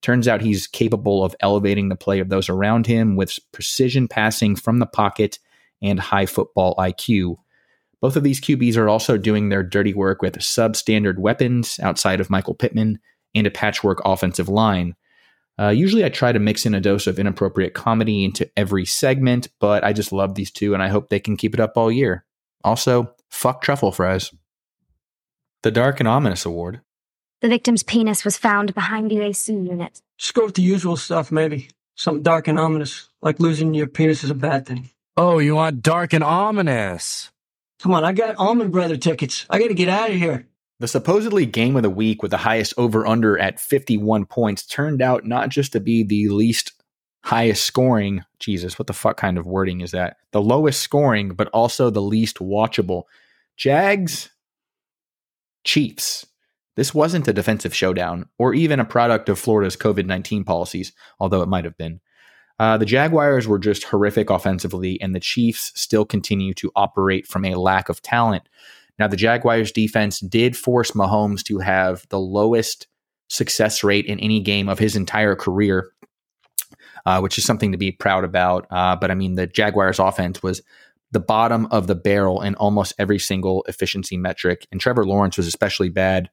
Turns 0.00 0.26
out 0.26 0.40
he's 0.40 0.66
capable 0.66 1.22
of 1.22 1.36
elevating 1.40 1.90
the 1.90 1.94
play 1.94 2.18
of 2.18 2.30
those 2.30 2.48
around 2.48 2.86
him 2.86 3.14
with 3.14 3.38
precision 3.52 4.08
passing 4.08 4.56
from 4.56 4.78
the 4.78 4.86
pocket 4.86 5.38
and 5.82 6.00
high 6.00 6.26
football 6.26 6.74
IQ. 6.76 7.36
Both 8.00 8.16
of 8.16 8.24
these 8.24 8.40
QBs 8.40 8.76
are 8.78 8.88
also 8.88 9.18
doing 9.18 9.48
their 9.48 9.62
dirty 9.62 9.92
work 9.92 10.22
with 10.22 10.38
substandard 10.38 11.18
weapons 11.18 11.78
outside 11.82 12.20
of 12.20 12.30
Michael 12.30 12.54
Pittman 12.54 12.98
and 13.34 13.46
a 13.46 13.50
patchwork 13.50 14.00
offensive 14.04 14.48
line. 14.48 14.96
Uh, 15.62 15.68
usually, 15.70 16.04
I 16.04 16.08
try 16.08 16.32
to 16.32 16.40
mix 16.40 16.66
in 16.66 16.74
a 16.74 16.80
dose 16.80 17.06
of 17.06 17.20
inappropriate 17.20 17.72
comedy 17.72 18.24
into 18.24 18.50
every 18.56 18.84
segment, 18.84 19.46
but 19.60 19.84
I 19.84 19.92
just 19.92 20.10
love 20.10 20.34
these 20.34 20.50
two 20.50 20.74
and 20.74 20.82
I 20.82 20.88
hope 20.88 21.08
they 21.08 21.20
can 21.20 21.36
keep 21.36 21.54
it 21.54 21.60
up 21.60 21.76
all 21.76 21.92
year. 21.92 22.24
Also, 22.64 23.14
fuck 23.28 23.62
truffle 23.62 23.92
fries. 23.92 24.32
The 25.62 25.70
Dark 25.70 26.00
and 26.00 26.08
Ominous 26.08 26.44
Award. 26.44 26.80
The 27.42 27.48
victim's 27.48 27.84
penis 27.84 28.24
was 28.24 28.36
found 28.36 28.74
behind 28.74 29.08
the 29.08 29.20
AC 29.20 29.52
unit. 29.52 30.00
Just 30.18 30.34
go 30.34 30.46
with 30.46 30.54
the 30.56 30.62
usual 30.62 30.96
stuff, 30.96 31.30
maybe. 31.30 31.68
Something 31.94 32.24
dark 32.24 32.48
and 32.48 32.58
ominous, 32.58 33.08
like 33.20 33.38
losing 33.38 33.72
your 33.72 33.86
penis 33.86 34.24
is 34.24 34.30
a 34.30 34.34
bad 34.34 34.66
thing. 34.66 34.90
Oh, 35.16 35.38
you 35.38 35.54
want 35.54 35.82
dark 35.82 36.12
and 36.12 36.24
ominous? 36.24 37.30
Come 37.80 37.94
on, 37.94 38.04
I 38.04 38.12
got 38.12 38.34
Allman 38.36 38.72
Brother 38.72 38.96
tickets. 38.96 39.46
I 39.48 39.60
gotta 39.60 39.74
get 39.74 39.88
out 39.88 40.10
of 40.10 40.16
here. 40.16 40.48
The 40.82 40.88
supposedly 40.88 41.46
game 41.46 41.76
of 41.76 41.84
the 41.84 41.90
week 41.90 42.22
with 42.22 42.32
the 42.32 42.38
highest 42.38 42.74
over 42.76 43.06
under 43.06 43.38
at 43.38 43.60
51 43.60 44.26
points 44.26 44.66
turned 44.66 45.00
out 45.00 45.24
not 45.24 45.48
just 45.48 45.70
to 45.74 45.80
be 45.80 46.02
the 46.02 46.28
least 46.30 46.72
highest 47.22 47.62
scoring. 47.62 48.24
Jesus, 48.40 48.80
what 48.80 48.88
the 48.88 48.92
fuck 48.92 49.16
kind 49.16 49.38
of 49.38 49.46
wording 49.46 49.80
is 49.80 49.92
that? 49.92 50.16
The 50.32 50.42
lowest 50.42 50.80
scoring, 50.80 51.34
but 51.34 51.46
also 51.50 51.88
the 51.88 52.02
least 52.02 52.38
watchable. 52.40 53.04
Jags, 53.56 54.30
Chiefs. 55.62 56.26
This 56.74 56.92
wasn't 56.92 57.28
a 57.28 57.32
defensive 57.32 57.76
showdown 57.76 58.28
or 58.36 58.52
even 58.52 58.80
a 58.80 58.84
product 58.84 59.28
of 59.28 59.38
Florida's 59.38 59.76
COVID 59.76 60.06
19 60.06 60.42
policies, 60.42 60.92
although 61.20 61.42
it 61.42 61.48
might 61.48 61.64
have 61.64 61.78
been. 61.78 62.00
Uh, 62.58 62.76
the 62.76 62.86
Jaguars 62.86 63.46
were 63.46 63.60
just 63.60 63.84
horrific 63.84 64.30
offensively, 64.30 65.00
and 65.00 65.14
the 65.14 65.20
Chiefs 65.20 65.70
still 65.76 66.04
continue 66.04 66.54
to 66.54 66.72
operate 66.74 67.28
from 67.28 67.44
a 67.44 67.54
lack 67.54 67.88
of 67.88 68.02
talent. 68.02 68.48
Now, 68.98 69.08
the 69.08 69.16
Jaguars 69.16 69.72
defense 69.72 70.20
did 70.20 70.56
force 70.56 70.92
Mahomes 70.92 71.42
to 71.44 71.58
have 71.58 72.06
the 72.10 72.20
lowest 72.20 72.86
success 73.28 73.82
rate 73.82 74.06
in 74.06 74.20
any 74.20 74.40
game 74.40 74.68
of 74.68 74.78
his 74.78 74.94
entire 74.94 75.34
career, 75.34 75.90
uh, 77.06 77.20
which 77.20 77.38
is 77.38 77.44
something 77.44 77.72
to 77.72 77.78
be 77.78 77.90
proud 77.90 78.24
about. 78.24 78.66
Uh, 78.70 78.94
but 78.96 79.10
I 79.10 79.14
mean, 79.14 79.34
the 79.34 79.46
Jaguars 79.46 79.98
offense 79.98 80.42
was 80.42 80.62
the 81.12 81.20
bottom 81.20 81.66
of 81.70 81.86
the 81.86 81.94
barrel 81.94 82.42
in 82.42 82.54
almost 82.56 82.94
every 82.98 83.18
single 83.18 83.64
efficiency 83.68 84.16
metric. 84.16 84.66
And 84.70 84.80
Trevor 84.80 85.04
Lawrence 85.04 85.36
was 85.36 85.46
especially 85.46 85.88
bad, 85.88 86.30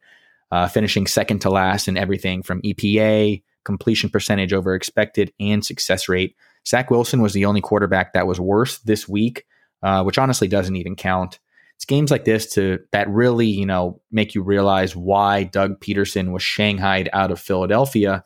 uh, 0.51 0.67
finishing 0.67 1.07
second 1.07 1.39
to 1.39 1.49
last 1.49 1.87
in 1.87 1.97
everything 1.97 2.43
from 2.43 2.61
EPA, 2.61 3.43
completion 3.63 4.09
percentage 4.09 4.53
over 4.53 4.73
expected, 4.73 5.33
and 5.39 5.63
success 5.63 6.09
rate. 6.09 6.35
Zach 6.67 6.89
Wilson 6.89 7.21
was 7.21 7.33
the 7.33 7.45
only 7.45 7.61
quarterback 7.61 8.13
that 8.13 8.27
was 8.27 8.39
worse 8.39 8.79
this 8.79 9.07
week, 9.07 9.45
uh, 9.83 10.03
which 10.03 10.17
honestly 10.17 10.47
doesn't 10.47 10.75
even 10.75 10.95
count 10.95 11.39
it's 11.79 11.85
games 11.85 12.11
like 12.11 12.25
this 12.25 12.45
to 12.55 12.79
that 12.91 13.07
really 13.09 13.47
you 13.47 13.65
know 13.65 14.01
make 14.11 14.35
you 14.35 14.43
realize 14.43 14.97
why 14.97 15.45
Doug 15.45 15.79
Pederson 15.79 16.33
was 16.33 16.43
shanghaied 16.43 17.07
out 17.13 17.31
of 17.31 17.39
Philadelphia. 17.39 18.25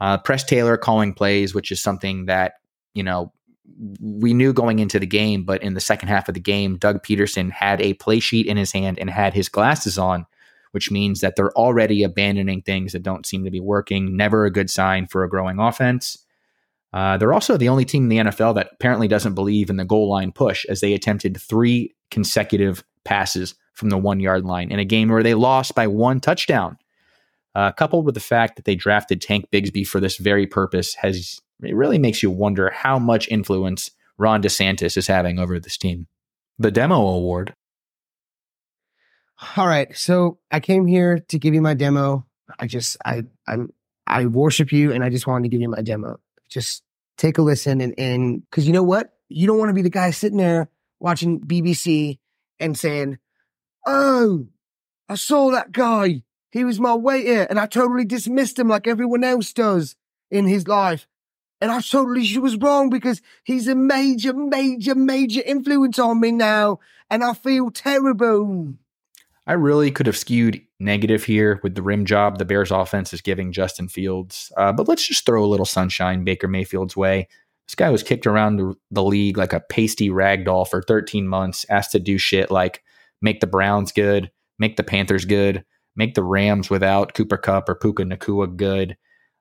Uh, 0.00 0.18
Press 0.18 0.42
Taylor 0.42 0.76
calling 0.76 1.14
plays, 1.14 1.54
which 1.54 1.70
is 1.70 1.80
something 1.80 2.26
that 2.26 2.54
you 2.92 3.04
know 3.04 3.32
we 4.00 4.34
knew 4.34 4.52
going 4.52 4.80
into 4.80 4.98
the 4.98 5.06
game, 5.06 5.44
but 5.44 5.62
in 5.62 5.74
the 5.74 5.80
second 5.80 6.08
half 6.08 6.26
of 6.26 6.34
the 6.34 6.40
game, 6.40 6.76
Doug 6.76 7.04
Pederson 7.04 7.52
had 7.52 7.80
a 7.80 7.94
play 7.94 8.18
sheet 8.18 8.46
in 8.46 8.56
his 8.56 8.72
hand 8.72 8.98
and 8.98 9.08
had 9.08 9.32
his 9.32 9.48
glasses 9.48 9.96
on, 9.96 10.26
which 10.72 10.90
means 10.90 11.20
that 11.20 11.36
they're 11.36 11.56
already 11.56 12.02
abandoning 12.02 12.62
things 12.62 12.94
that 12.94 13.04
don't 13.04 13.26
seem 13.26 13.44
to 13.44 13.50
be 13.52 13.60
working. 13.60 14.16
Never 14.16 14.44
a 14.44 14.50
good 14.50 14.70
sign 14.70 15.06
for 15.06 15.22
a 15.22 15.28
growing 15.28 15.60
offense. 15.60 16.18
Uh, 16.92 17.16
they're 17.16 17.32
also 17.32 17.56
the 17.56 17.68
only 17.68 17.84
team 17.84 18.04
in 18.04 18.08
the 18.08 18.30
NFL 18.30 18.54
that 18.54 18.70
apparently 18.72 19.08
doesn't 19.08 19.34
believe 19.34 19.70
in 19.70 19.76
the 19.76 19.84
goal 19.84 20.10
line 20.10 20.30
push, 20.30 20.66
as 20.66 20.80
they 20.80 20.92
attempted 20.92 21.40
three 21.40 21.94
consecutive 22.10 22.84
passes 23.04 23.54
from 23.72 23.88
the 23.88 23.98
one 23.98 24.20
yard 24.20 24.44
line 24.44 24.70
in 24.70 24.78
a 24.78 24.84
game 24.84 25.08
where 25.08 25.22
they 25.22 25.34
lost 25.34 25.74
by 25.74 25.86
one 25.86 26.20
touchdown. 26.20 26.76
Uh, 27.54 27.70
coupled 27.72 28.06
with 28.06 28.14
the 28.14 28.20
fact 28.20 28.56
that 28.56 28.64
they 28.64 28.74
drafted 28.74 29.20
Tank 29.20 29.46
Bigsby 29.50 29.86
for 29.86 30.00
this 30.00 30.16
very 30.16 30.46
purpose, 30.46 30.94
has 30.94 31.40
it 31.62 31.74
really 31.74 31.98
makes 31.98 32.22
you 32.22 32.30
wonder 32.30 32.70
how 32.70 32.98
much 32.98 33.28
influence 33.28 33.90
Ron 34.18 34.42
DeSantis 34.42 34.96
is 34.96 35.06
having 35.06 35.38
over 35.38 35.60
this 35.60 35.76
team. 35.76 36.06
The 36.58 36.70
Demo 36.70 36.96
Award. 36.96 37.54
All 39.56 39.66
right, 39.66 39.94
so 39.96 40.38
I 40.50 40.60
came 40.60 40.86
here 40.86 41.18
to 41.28 41.38
give 41.38 41.52
you 41.52 41.60
my 41.60 41.74
demo. 41.74 42.26
I 42.58 42.66
just 42.66 42.96
I 43.04 43.24
I'm 43.46 43.72
I 44.06 44.26
worship 44.26 44.72
you, 44.72 44.92
and 44.92 45.02
I 45.02 45.10
just 45.10 45.26
wanted 45.26 45.44
to 45.44 45.48
give 45.48 45.60
you 45.60 45.68
my 45.68 45.82
demo. 45.82 46.20
Just 46.52 46.82
take 47.16 47.38
a 47.38 47.42
listen, 47.42 47.80
and 47.80 47.94
and 47.98 48.42
because 48.50 48.66
you 48.66 48.72
know 48.72 48.82
what, 48.82 49.12
you 49.28 49.46
don't 49.46 49.58
want 49.58 49.70
to 49.70 49.74
be 49.74 49.82
the 49.82 49.90
guy 49.90 50.10
sitting 50.10 50.38
there 50.38 50.68
watching 51.00 51.40
BBC 51.40 52.18
and 52.60 52.78
saying, 52.78 53.18
Oh, 53.86 54.46
I 55.08 55.16
saw 55.16 55.50
that 55.50 55.72
guy. 55.72 56.22
He 56.50 56.64
was 56.64 56.78
my 56.78 56.94
waiter 56.94 57.42
and 57.42 57.58
I 57.58 57.66
totally 57.66 58.04
dismissed 58.04 58.58
him 58.58 58.68
like 58.68 58.86
everyone 58.86 59.24
else 59.24 59.52
does 59.52 59.96
in 60.30 60.46
his 60.46 60.68
life. 60.68 61.06
And 61.60 61.70
I 61.70 61.80
totally 61.80 62.24
she 62.24 62.38
was 62.38 62.56
wrong 62.56 62.90
because 62.90 63.22
he's 63.44 63.68
a 63.68 63.74
major, 63.74 64.32
major, 64.32 64.94
major 64.94 65.42
influence 65.44 65.98
on 65.98 66.20
me 66.20 66.32
now. 66.32 66.80
And 67.10 67.24
I 67.24 67.34
feel 67.34 67.70
terrible. 67.70 68.74
I 69.46 69.54
really 69.54 69.90
could 69.90 70.06
have 70.06 70.16
skewed 70.16 70.60
negative 70.78 71.24
here 71.24 71.58
with 71.62 71.74
the 71.74 71.82
rim 71.82 72.04
job 72.04 72.38
the 72.38 72.44
Bears 72.44 72.70
offense 72.70 73.12
is 73.12 73.20
giving 73.20 73.52
Justin 73.52 73.88
Fields. 73.88 74.52
Uh, 74.56 74.72
but 74.72 74.86
let's 74.86 75.06
just 75.06 75.26
throw 75.26 75.44
a 75.44 75.46
little 75.46 75.66
sunshine 75.66 76.24
Baker 76.24 76.46
Mayfield's 76.46 76.96
way. 76.96 77.28
This 77.66 77.74
guy 77.74 77.90
was 77.90 78.02
kicked 78.02 78.26
around 78.26 78.76
the 78.90 79.02
league 79.02 79.36
like 79.36 79.52
a 79.52 79.60
pasty 79.60 80.10
rag 80.10 80.44
doll 80.44 80.64
for 80.64 80.82
13 80.82 81.26
months, 81.26 81.66
asked 81.68 81.92
to 81.92 81.98
do 81.98 82.18
shit 82.18 82.50
like 82.50 82.82
make 83.20 83.40
the 83.40 83.46
Browns 83.46 83.92
good, 83.92 84.30
make 84.58 84.76
the 84.76 84.84
Panthers 84.84 85.24
good, 85.24 85.64
make 85.96 86.14
the 86.14 86.22
Rams 86.22 86.70
without 86.70 87.14
Cooper 87.14 87.36
Kupp 87.36 87.68
or 87.68 87.74
Puka 87.74 88.04
Nacua 88.04 88.54
good. 88.56 88.96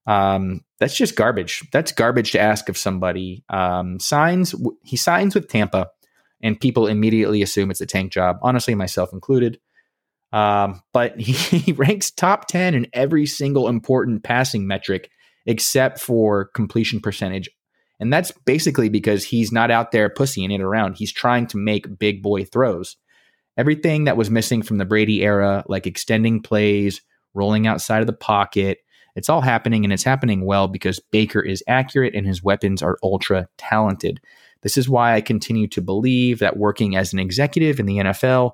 Um, 0.08 0.62
that's 0.79 0.96
just 0.96 1.15
garbage. 1.15 1.63
That's 1.72 1.91
garbage 1.91 2.31
to 2.31 2.39
ask 2.39 2.70
of 2.70 2.77
somebody. 2.77 3.43
Um, 3.50 4.00
signs 4.00 4.55
he 4.84 4.98
signs 4.98 5.36
with 5.36 5.48
Tampa, 5.48 5.89
and 6.41 6.60
people 6.60 6.88
immediately 6.88 7.41
assume 7.41 7.70
it's 7.70 7.81
a 7.81 7.86
tank 7.86 8.12
job. 8.12 8.38
Honestly, 8.41 8.74
myself 8.74 9.13
included. 9.13 9.60
Um, 10.33 10.81
but 10.93 11.19
he, 11.19 11.33
he 11.57 11.71
ranks 11.71 12.11
top 12.11 12.47
ten 12.47 12.73
in 12.73 12.88
every 12.93 13.25
single 13.25 13.67
important 13.67 14.23
passing 14.23 14.67
metric 14.67 15.09
except 15.45 16.00
for 16.00 16.45
completion 16.45 17.00
percentage. 17.00 17.50
And 18.00 18.11
that's 18.11 18.31
basically 18.45 18.89
because 18.89 19.23
he's 19.23 19.51
not 19.51 19.71
out 19.71 19.91
there 19.91 20.09
pussying 20.09 20.51
it 20.51 20.61
around. 20.61 20.95
He's 20.95 21.11
trying 21.11 21.47
to 21.47 21.57
make 21.57 22.00
big 22.00 22.23
boy 22.23 22.45
throws. 22.45 22.97
Everything 23.57 24.05
that 24.05 24.17
was 24.17 24.31
missing 24.31 24.63
from 24.63 24.77
the 24.77 24.85
Brady 24.85 25.23
era, 25.23 25.63
like 25.67 25.85
extending 25.85 26.41
plays, 26.41 27.01
rolling 27.33 27.67
outside 27.67 28.01
of 28.01 28.07
the 28.07 28.13
pocket, 28.13 28.79
it's 29.15 29.29
all 29.29 29.41
happening 29.41 29.83
and 29.83 29.91
it's 29.93 30.03
happening 30.03 30.45
well 30.45 30.67
because 30.67 31.00
Baker 31.11 31.41
is 31.41 31.63
accurate 31.67 32.15
and 32.15 32.25
his 32.25 32.43
weapons 32.43 32.81
are 32.81 32.97
ultra 33.03 33.47
talented. 33.57 34.19
This 34.61 34.77
is 34.77 34.89
why 34.89 35.13
I 35.13 35.21
continue 35.21 35.67
to 35.69 35.81
believe 35.81 36.39
that 36.39 36.57
working 36.57 36.95
as 36.95 37.13
an 37.13 37.19
executive 37.19 37.79
in 37.79 37.85
the 37.85 37.97
NFL, 37.97 38.53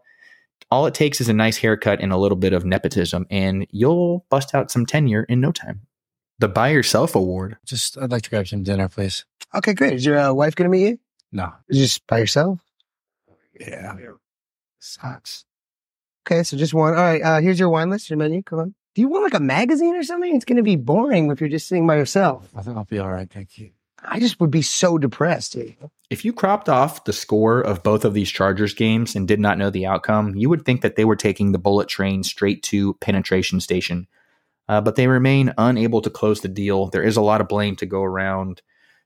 all 0.70 0.86
it 0.86 0.94
takes 0.94 1.22
is 1.22 1.30
a 1.30 1.34
nice 1.34 1.58
haircut 1.58 2.02
and 2.02 2.12
a 2.12 2.18
little 2.18 2.38
bit 2.38 2.54
of 2.54 2.66
nepotism, 2.66 3.26
and 3.30 3.66
you'll 3.72 4.26
bust 4.30 4.54
out 4.54 4.72
some 4.72 4.86
tenure 4.86 5.24
in 5.24 5.40
no 5.42 5.52
time. 5.52 5.82
The 6.40 6.48
Buy 6.48 6.70
Yourself 6.70 7.16
Award. 7.16 7.58
Just, 7.66 7.98
I'd 7.98 8.12
like 8.12 8.24
to 8.24 8.30
grab 8.30 8.48
some 8.48 8.64
dinner, 8.64 8.88
please. 8.88 9.26
Okay, 9.56 9.74
great. 9.74 9.94
Is 9.94 10.06
your 10.06 10.20
uh, 10.20 10.34
wife 10.34 10.56
going 10.56 10.70
to 10.70 10.78
meet 10.78 10.88
you? 10.88 11.00
No. 11.32 11.52
Is 11.70 11.78
you 11.78 11.84
just 11.86 12.06
by 12.08 12.20
yourself? 12.20 12.60
Yeah. 13.60 13.94
Sucks. 14.80 15.46
Okay, 16.28 16.44
so 16.44 16.58
just 16.58 16.74
one. 16.74 16.94
All 16.94 17.02
right, 17.02 17.22
uh, 17.22 17.40
here's 17.40 17.60
your 17.60 17.70
wine 17.70 17.90
list, 17.90 18.10
your 18.10 18.18
menu. 18.18 18.44
Come 18.44 18.60
on. 18.60 18.76
Do 18.94 19.02
you 19.02 19.08
want 19.08 19.24
like 19.24 19.34
a 19.34 19.40
magazine 19.40 19.96
or 19.96 20.04
something? 20.04 20.36
It's 20.36 20.46
going 20.46 20.58
to 20.58 20.64
be 20.64 20.76
boring 20.76 21.32
if 21.32 21.40
you're 21.40 21.50
just 21.50 21.68
sitting 21.68 21.88
by 21.88 21.96
yourself. 21.98 22.50
I 22.56 22.62
think 22.62 22.78
I'll 22.78 22.84
be 22.84 23.00
all 23.00 23.12
right. 23.12 23.30
Thank 23.30 23.58
you. 23.58 23.72
I 24.04 24.20
just 24.20 24.40
would 24.40 24.52
be 24.52 24.62
so 24.62 24.98
depressed. 24.98 25.56
If 26.10 26.24
you 26.24 26.32
cropped 26.32 26.70
off 26.70 27.04
the 27.04 27.14
score 27.14 27.62
of 27.62 27.84
both 27.84 28.06
of 28.06 28.14
these 28.14 28.30
Chargers 28.30 28.74
games 28.74 29.16
and 29.16 29.28
did 29.28 29.40
not 29.40 29.58
know 29.58 29.70
the 29.70 29.86
outcome, 29.86 30.36
you 30.36 30.50
would 30.50 30.66
think 30.66 30.82
that 30.82 30.96
they 30.96 31.06
were 31.06 31.16
taking 31.16 31.52
the 31.52 31.60
bullet 31.60 31.88
train 31.88 32.24
straight 32.24 32.64
to 32.64 32.94
penetration 32.96 33.60
station. 33.60 34.08
Uh, 34.70 34.82
but 34.82 34.96
they 34.96 35.08
remain 35.08 35.54
unable 35.58 36.02
to 36.02 36.10
close 36.10 36.42
the 36.42 36.48
deal. 36.48 36.88
There 36.88 37.04
is 37.04 37.18
a 37.18 37.22
lot 37.22 37.42
of 37.42 37.48
blame 37.48 37.76
to 37.78 37.86
go 37.86 38.04
around. 38.04 38.62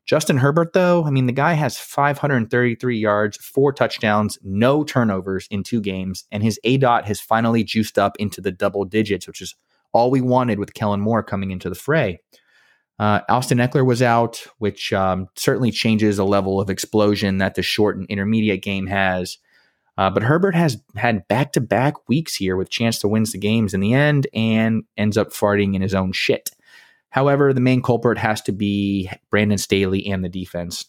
Justin 0.06 0.38
Herbert, 0.38 0.74
though, 0.74 1.06
I 1.06 1.12
mean, 1.12 1.28
the 1.28 1.32
guy 1.32 1.54
has 1.54 1.78
533 1.78 2.98
yards, 2.98 3.38
four 3.38 3.72
touchdowns, 3.72 4.40
no 4.44 4.84
turnovers 4.84 5.48
in 5.52 5.64
two 5.64 5.80
games, 5.80 6.26
and 6.32 6.42
his 6.42 6.60
A 6.64 6.78
dot 6.78 7.06
has 7.06 7.22
finally 7.22 7.64
juiced 7.64 8.00
up 8.00 8.16
into 8.18 8.42
the 8.42 8.52
double 8.52 8.84
digits, 8.84 9.28
which 9.28 9.42
is 9.42 9.56
all 9.94 10.10
we 10.10 10.22
wanted 10.22 10.58
with 10.58 10.74
Kellen 10.74 11.02
Moore 11.02 11.22
coming 11.22 11.52
into 11.52 11.70
the 11.70 11.76
fray. 11.76 12.20
Uh, 13.00 13.22
Austin 13.30 13.58
Ekeler 13.58 13.86
was 13.86 14.02
out, 14.02 14.46
which 14.60 14.94
um, 14.94 15.28
certainly 15.36 15.72
changes 15.72 16.18
the 16.18 16.26
level 16.26 16.62
of 16.62 16.70
explosion 16.70 17.40
that 17.40 17.56
the 17.56 17.64
short 17.64 17.98
and 17.98 18.06
intermediate 18.10 18.62
game 18.62 18.88
has. 18.88 19.38
Uh, 19.98 20.10
but 20.10 20.24
Herbert 20.24 20.56
has 20.56 20.82
had 20.96 21.28
back 21.28 21.52
to 21.54 21.62
back 21.62 22.08
weeks 22.08 22.36
here 22.36 22.56
with 22.56 22.70
chance 22.70 23.00
to 23.00 23.08
win 23.08 23.24
the 23.24 23.38
games 23.38 23.74
in 23.74 23.82
the 23.82 23.94
end 23.94 24.28
and 24.34 24.84
ends 24.98 25.18
up 25.18 25.32
farting 25.32 25.76
in 25.76 25.82
his 25.82 25.94
own 25.94 26.12
shit. 26.12 26.52
However, 27.10 27.54
the 27.54 27.60
main 27.60 27.82
culprit 27.82 28.18
has 28.18 28.42
to 28.44 28.52
be 28.52 29.10
Brandon 29.30 29.58
Staley 29.58 30.08
and 30.08 30.24
the 30.24 30.30
defense. 30.30 30.86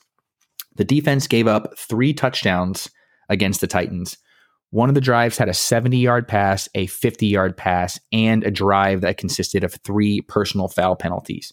The 0.76 0.84
defense 0.84 1.26
gave 1.26 1.46
up 1.46 1.76
three 1.76 2.14
touchdowns 2.14 2.88
against 3.28 3.60
the 3.60 3.66
Titans. 3.66 4.18
One 4.70 4.88
of 4.88 4.94
the 4.94 5.00
drives 5.02 5.36
had 5.36 5.50
a 5.50 5.54
70 5.54 5.98
yard 5.98 6.26
pass, 6.26 6.68
a 6.74 6.86
50 6.86 7.26
yard 7.26 7.56
pass, 7.56 8.00
and 8.12 8.44
a 8.44 8.50
drive 8.50 9.02
that 9.02 9.18
consisted 9.18 9.64
of 9.64 9.74
three 9.74 10.22
personal 10.22 10.68
foul 10.68 10.96
penalties. 10.96 11.52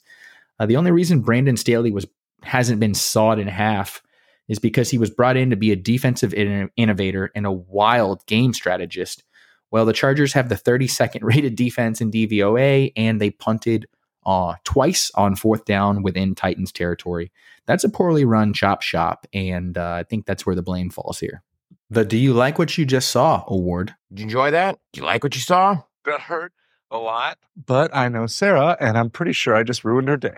Uh, 0.59 0.65
the 0.65 0.75
only 0.75 0.91
reason 0.91 1.21
Brandon 1.21 1.57
Staley 1.57 1.91
was 1.91 2.05
hasn't 2.43 2.79
been 2.79 2.93
sawed 2.93 3.39
in 3.39 3.47
half 3.47 4.01
is 4.47 4.59
because 4.59 4.89
he 4.89 4.97
was 4.97 5.09
brought 5.09 5.37
in 5.37 5.49
to 5.51 5.55
be 5.55 5.71
a 5.71 5.75
defensive 5.75 6.33
in- 6.33 6.69
innovator 6.75 7.31
and 7.35 7.45
a 7.45 7.51
wild 7.51 8.25
game 8.25 8.53
strategist. 8.53 9.23
Well, 9.71 9.85
the 9.85 9.93
Chargers 9.93 10.33
have 10.33 10.49
the 10.49 10.55
32nd 10.55 11.19
rated 11.21 11.55
defense 11.55 12.01
in 12.01 12.11
DVOA, 12.11 12.91
and 12.95 13.21
they 13.21 13.29
punted 13.29 13.87
uh, 14.25 14.55
twice 14.63 15.11
on 15.15 15.35
fourth 15.35 15.65
down 15.65 16.01
within 16.01 16.35
Titans 16.35 16.71
territory. 16.71 17.31
That's 17.67 17.83
a 17.83 17.89
poorly 17.89 18.25
run 18.25 18.53
chop 18.53 18.81
shop, 18.81 19.27
and 19.33 19.77
uh, 19.77 19.91
I 19.91 20.03
think 20.03 20.25
that's 20.25 20.45
where 20.45 20.55
the 20.55 20.63
blame 20.63 20.89
falls 20.89 21.19
here. 21.19 21.43
The 21.91 22.05
Do 22.05 22.17
You 22.17 22.33
Like 22.33 22.59
What 22.59 22.77
You 22.77 22.85
Just 22.85 23.09
Saw 23.09 23.43
award. 23.47 23.95
Did 24.09 24.19
you 24.19 24.23
enjoy 24.25 24.51
that? 24.51 24.79
Do 24.93 25.01
you 25.01 25.05
like 25.05 25.23
what 25.23 25.35
you 25.35 25.41
saw? 25.41 25.83
That 26.05 26.21
hurt 26.21 26.53
a 26.91 26.97
lot. 26.97 27.37
But 27.55 27.95
I 27.95 28.09
know 28.09 28.27
Sarah, 28.27 28.77
and 28.79 28.97
I'm 28.97 29.09
pretty 29.09 29.33
sure 29.33 29.55
I 29.55 29.63
just 29.63 29.83
ruined 29.83 30.07
her 30.07 30.17
day. 30.17 30.37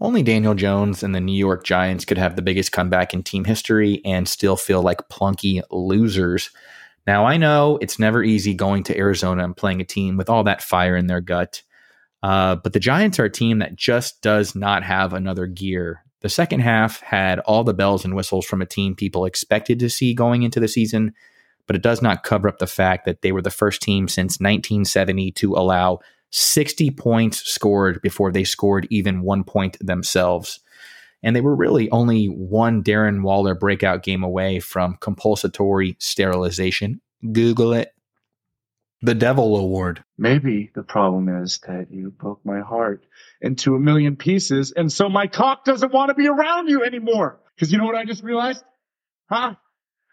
Only 0.00 0.22
Daniel 0.22 0.54
Jones 0.54 1.02
and 1.02 1.14
the 1.14 1.20
New 1.20 1.36
York 1.36 1.62
Giants 1.62 2.06
could 2.06 2.16
have 2.16 2.34
the 2.34 2.42
biggest 2.42 2.72
comeback 2.72 3.12
in 3.12 3.22
team 3.22 3.44
history 3.44 4.00
and 4.04 4.26
still 4.26 4.56
feel 4.56 4.80
like 4.80 5.10
plunky 5.10 5.60
losers. 5.70 6.50
Now, 7.06 7.26
I 7.26 7.36
know 7.36 7.78
it's 7.82 7.98
never 7.98 8.22
easy 8.22 8.54
going 8.54 8.82
to 8.84 8.96
Arizona 8.96 9.44
and 9.44 9.56
playing 9.56 9.82
a 9.82 9.84
team 9.84 10.16
with 10.16 10.30
all 10.30 10.44
that 10.44 10.62
fire 10.62 10.96
in 10.96 11.06
their 11.06 11.20
gut, 11.20 11.62
uh, 12.22 12.56
but 12.56 12.72
the 12.72 12.80
Giants 12.80 13.18
are 13.18 13.26
a 13.26 13.30
team 13.30 13.58
that 13.58 13.76
just 13.76 14.22
does 14.22 14.54
not 14.54 14.82
have 14.84 15.12
another 15.12 15.46
gear. 15.46 16.02
The 16.20 16.28
second 16.28 16.60
half 16.60 17.00
had 17.00 17.38
all 17.40 17.64
the 17.64 17.74
bells 17.74 18.04
and 18.04 18.14
whistles 18.14 18.46
from 18.46 18.62
a 18.62 18.66
team 18.66 18.94
people 18.94 19.24
expected 19.26 19.78
to 19.80 19.90
see 19.90 20.14
going 20.14 20.42
into 20.42 20.60
the 20.60 20.68
season, 20.68 21.14
but 21.66 21.76
it 21.76 21.82
does 21.82 22.00
not 22.00 22.24
cover 22.24 22.48
up 22.48 22.58
the 22.58 22.66
fact 22.66 23.04
that 23.04 23.20
they 23.20 23.32
were 23.32 23.42
the 23.42 23.50
first 23.50 23.82
team 23.82 24.08
since 24.08 24.40
1970 24.40 25.32
to 25.32 25.54
allow 25.54 26.00
60 26.30 26.90
points 26.92 27.48
scored 27.48 28.00
before 28.02 28.32
they 28.32 28.44
scored 28.44 28.86
even 28.90 29.22
one 29.22 29.44
point 29.44 29.76
themselves. 29.80 30.60
And 31.22 31.36
they 31.36 31.40
were 31.40 31.54
really 31.54 31.90
only 31.90 32.26
one 32.26 32.82
Darren 32.82 33.22
Waller 33.22 33.54
breakout 33.54 34.02
game 34.02 34.22
away 34.22 34.60
from 34.60 34.96
compulsory 35.00 35.96
sterilization. 35.98 37.00
Google 37.32 37.74
it. 37.74 37.92
The 39.02 39.14
Devil 39.14 39.56
Award. 39.56 40.04
Maybe 40.18 40.70
the 40.74 40.82
problem 40.82 41.42
is 41.42 41.58
that 41.66 41.86
you 41.90 42.10
broke 42.10 42.44
my 42.44 42.60
heart 42.60 43.04
into 43.40 43.74
a 43.74 43.80
million 43.80 44.16
pieces, 44.16 44.72
and 44.72 44.92
so 44.92 45.08
my 45.08 45.26
cock 45.26 45.64
doesn't 45.64 45.92
want 45.92 46.10
to 46.10 46.14
be 46.14 46.28
around 46.28 46.68
you 46.68 46.84
anymore. 46.84 47.40
Because 47.54 47.72
you 47.72 47.78
know 47.78 47.86
what 47.86 47.94
I 47.94 48.04
just 48.04 48.22
realized? 48.22 48.62
Huh? 49.30 49.54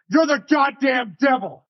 You're 0.10 0.26
the 0.26 0.42
goddamn 0.50 1.18
devil. 1.20 1.67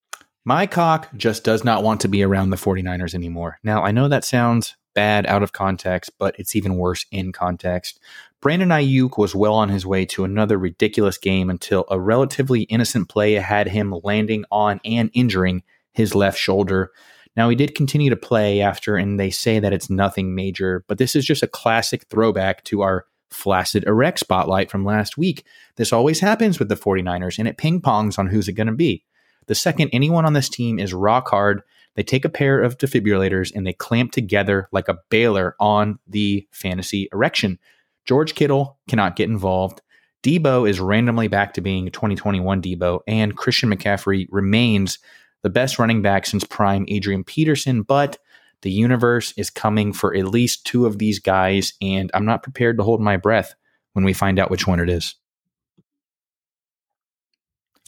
My 0.47 0.65
cock 0.65 1.09
just 1.17 1.43
does 1.43 1.65
not 1.65 1.83
want 1.83 1.99
to 1.99 2.07
be 2.07 2.23
around 2.23 2.51
the 2.51 2.55
49ers 2.55 3.13
anymore. 3.13 3.59
Now, 3.65 3.83
I 3.83 3.91
know 3.91 4.07
that 4.07 4.23
sounds 4.23 4.77
bad 4.95 5.25
out 5.25 5.43
of 5.43 5.51
context, 5.51 6.11
but 6.17 6.39
it's 6.39 6.55
even 6.55 6.77
worse 6.77 7.05
in 7.11 7.33
context. 7.33 7.99
Brandon 8.39 8.69
Aiyuk 8.69 9.17
was 9.17 9.35
well 9.35 9.55
on 9.55 9.67
his 9.67 9.85
way 9.85 10.05
to 10.05 10.23
another 10.23 10.57
ridiculous 10.57 11.17
game 11.17 11.49
until 11.49 11.83
a 11.91 11.99
relatively 11.99 12.61
innocent 12.61 13.09
play 13.09 13.33
had 13.33 13.67
him 13.67 13.93
landing 14.05 14.45
on 14.49 14.79
and 14.85 15.11
injuring 15.13 15.63
his 15.91 16.15
left 16.15 16.39
shoulder. 16.39 16.91
Now, 17.35 17.49
he 17.49 17.55
did 17.57 17.75
continue 17.75 18.09
to 18.09 18.15
play 18.15 18.61
after, 18.61 18.95
and 18.95 19.19
they 19.19 19.31
say 19.31 19.59
that 19.59 19.73
it's 19.73 19.89
nothing 19.89 20.33
major, 20.33 20.85
but 20.87 20.97
this 20.97 21.13
is 21.13 21.25
just 21.25 21.43
a 21.43 21.47
classic 21.47 22.05
throwback 22.09 22.63
to 22.63 22.83
our 22.83 23.05
flaccid 23.31 23.83
erect 23.83 24.19
spotlight 24.19 24.71
from 24.71 24.85
last 24.85 25.17
week. 25.17 25.45
This 25.75 25.91
always 25.91 26.21
happens 26.21 26.57
with 26.57 26.69
the 26.69 26.75
49ers, 26.75 27.37
and 27.37 27.49
it 27.49 27.57
ping 27.57 27.81
pongs 27.81 28.17
on 28.17 28.27
who's 28.27 28.47
it 28.47 28.53
going 28.53 28.67
to 28.67 28.73
be. 28.73 29.03
The 29.47 29.55
second 29.55 29.89
anyone 29.91 30.25
on 30.25 30.33
this 30.33 30.49
team 30.49 30.79
is 30.79 30.93
rock 30.93 31.29
hard, 31.29 31.61
they 31.95 32.03
take 32.03 32.25
a 32.25 32.29
pair 32.29 32.61
of 32.61 32.77
defibrillators 32.77 33.51
and 33.53 33.65
they 33.65 33.73
clamp 33.73 34.11
together 34.11 34.69
like 34.71 34.87
a 34.87 34.99
baler 35.09 35.55
on 35.59 35.97
the 36.07 36.47
fantasy 36.51 37.09
erection. 37.11 37.57
George 38.05 38.35
Kittle 38.35 38.77
cannot 38.87 39.15
get 39.15 39.29
involved. 39.29 39.81
Deebo 40.23 40.69
is 40.69 40.79
randomly 40.79 41.27
back 41.27 41.53
to 41.53 41.61
being 41.61 41.89
2021 41.89 42.61
Deebo, 42.61 42.99
and 43.07 43.35
Christian 43.35 43.69
McCaffrey 43.69 44.27
remains 44.31 44.99
the 45.43 45.49
best 45.49 45.79
running 45.79 46.01
back 46.01 46.25
since 46.25 46.43
prime 46.43 46.85
Adrian 46.87 47.23
Peterson, 47.23 47.81
but 47.81 48.17
the 48.61 48.71
universe 48.71 49.33
is 49.37 49.49
coming 49.49 49.93
for 49.93 50.15
at 50.15 50.27
least 50.27 50.65
two 50.65 50.85
of 50.85 50.97
these 50.97 51.19
guys, 51.19 51.73
and 51.81 52.09
I'm 52.13 52.25
not 52.25 52.43
prepared 52.43 52.77
to 52.77 52.83
hold 52.83 53.01
my 53.01 53.17
breath 53.17 53.55
when 53.93 54.03
we 54.03 54.13
find 54.13 54.39
out 54.39 54.51
which 54.51 54.67
one 54.67 54.79
it 54.79 54.89
is. 54.89 55.15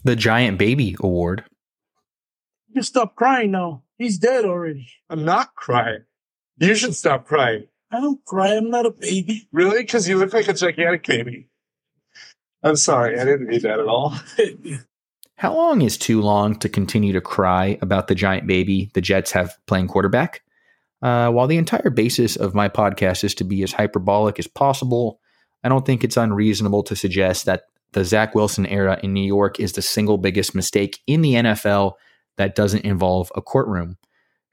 The 0.03 0.15
Giant 0.15 0.57
Baby 0.57 0.95
Award. 1.01 1.43
You 2.69 2.81
stop 2.83 3.15
crying 3.15 3.51
now. 3.51 3.83
He's 3.97 4.17
dead 4.17 4.45
already. 4.45 4.87
I'm 5.09 5.25
not 5.25 5.55
crying. 5.55 6.03
You 6.57 6.75
should 6.75 6.95
stop 6.95 7.25
crying. 7.25 7.67
I 7.91 7.99
don't 7.99 8.23
cry. 8.23 8.55
I'm 8.55 8.69
not 8.69 8.85
a 8.85 8.91
baby. 8.91 9.47
Really? 9.51 9.81
Because 9.81 10.07
you 10.07 10.17
look 10.17 10.33
like 10.33 10.47
a 10.47 10.53
gigantic 10.53 11.05
baby. 11.05 11.49
I'm 12.63 12.75
sorry. 12.75 13.19
I 13.19 13.25
didn't 13.25 13.47
mean 13.47 13.61
that 13.61 13.79
at 13.79 13.87
all. 13.87 14.15
How 15.35 15.55
long 15.55 15.81
is 15.81 15.97
too 15.97 16.21
long 16.21 16.55
to 16.59 16.69
continue 16.69 17.13
to 17.13 17.21
cry 17.21 17.77
about 17.81 18.07
the 18.07 18.15
giant 18.15 18.45
baby 18.45 18.91
the 18.93 19.01
Jets 19.01 19.31
have 19.31 19.57
playing 19.67 19.87
quarterback? 19.87 20.43
Uh, 21.01 21.31
while 21.31 21.47
the 21.47 21.57
entire 21.57 21.89
basis 21.89 22.35
of 22.35 22.53
my 22.53 22.67
podcast 22.67 23.23
is 23.23 23.33
to 23.35 23.45
be 23.45 23.63
as 23.63 23.71
hyperbolic 23.71 24.37
as 24.37 24.47
possible, 24.47 25.19
I 25.63 25.69
don't 25.69 25.85
think 25.85 26.03
it's 26.03 26.17
unreasonable 26.17 26.83
to 26.83 26.95
suggest 26.95 27.45
that 27.45 27.63
the 27.93 28.05
Zach 28.05 28.35
Wilson 28.35 28.65
era 28.65 28.99
in 29.01 29.13
New 29.13 29.25
York 29.25 29.59
is 29.59 29.73
the 29.73 29.81
single 29.81 30.17
biggest 30.17 30.53
mistake 30.53 30.99
in 31.07 31.21
the 31.21 31.33
NFL 31.33 31.93
that 32.37 32.55
doesn't 32.55 32.85
involve 32.85 33.31
a 33.35 33.41
courtroom. 33.41 33.97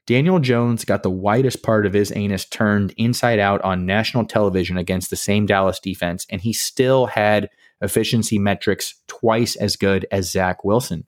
Daniel 0.07 0.39
Jones 0.39 0.85
got 0.85 1.03
the 1.03 1.09
widest 1.09 1.63
part 1.63 1.85
of 1.85 1.93
his 1.93 2.13
anus 2.15 2.45
turned 2.45 2.93
inside 2.95 3.39
out 3.39 3.61
on 3.61 3.85
national 3.85 4.25
television 4.25 4.77
against 4.77 5.09
the 5.09 5.17
same 5.17 5.45
Dallas 5.45 5.79
defense, 5.79 6.25
and 6.29 6.41
he 6.41 6.53
still 6.53 7.07
had 7.07 7.49
efficiency 7.81 8.39
metrics 8.39 8.95
twice 9.07 9.55
as 9.57 9.75
good 9.75 10.07
as 10.09 10.31
Zach 10.31 10.63
Wilson. 10.63 11.05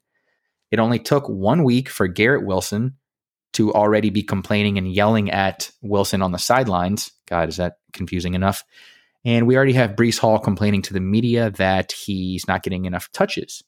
It 0.69 0.79
only 0.79 0.99
took 0.99 1.27
one 1.27 1.63
week 1.63 1.89
for 1.89 2.07
Garrett 2.07 2.45
Wilson 2.45 2.97
to 3.53 3.73
already 3.73 4.09
be 4.09 4.21
complaining 4.21 4.77
and 4.77 4.91
yelling 4.91 5.31
at 5.31 5.71
Wilson 5.81 6.21
on 6.21 6.31
the 6.31 6.37
sidelines. 6.37 7.11
God, 7.27 7.49
is 7.49 7.57
that 7.57 7.77
confusing 7.93 8.33
enough? 8.33 8.63
And 9.29 9.45
we 9.45 9.55
already 9.55 9.73
have 9.73 9.91
Breece 9.91 10.17
Hall 10.17 10.39
complaining 10.39 10.81
to 10.81 10.93
the 10.93 10.99
media 10.99 11.51
that 11.51 11.91
he's 11.91 12.47
not 12.47 12.63
getting 12.63 12.85
enough 12.85 13.11
touches. 13.11 13.63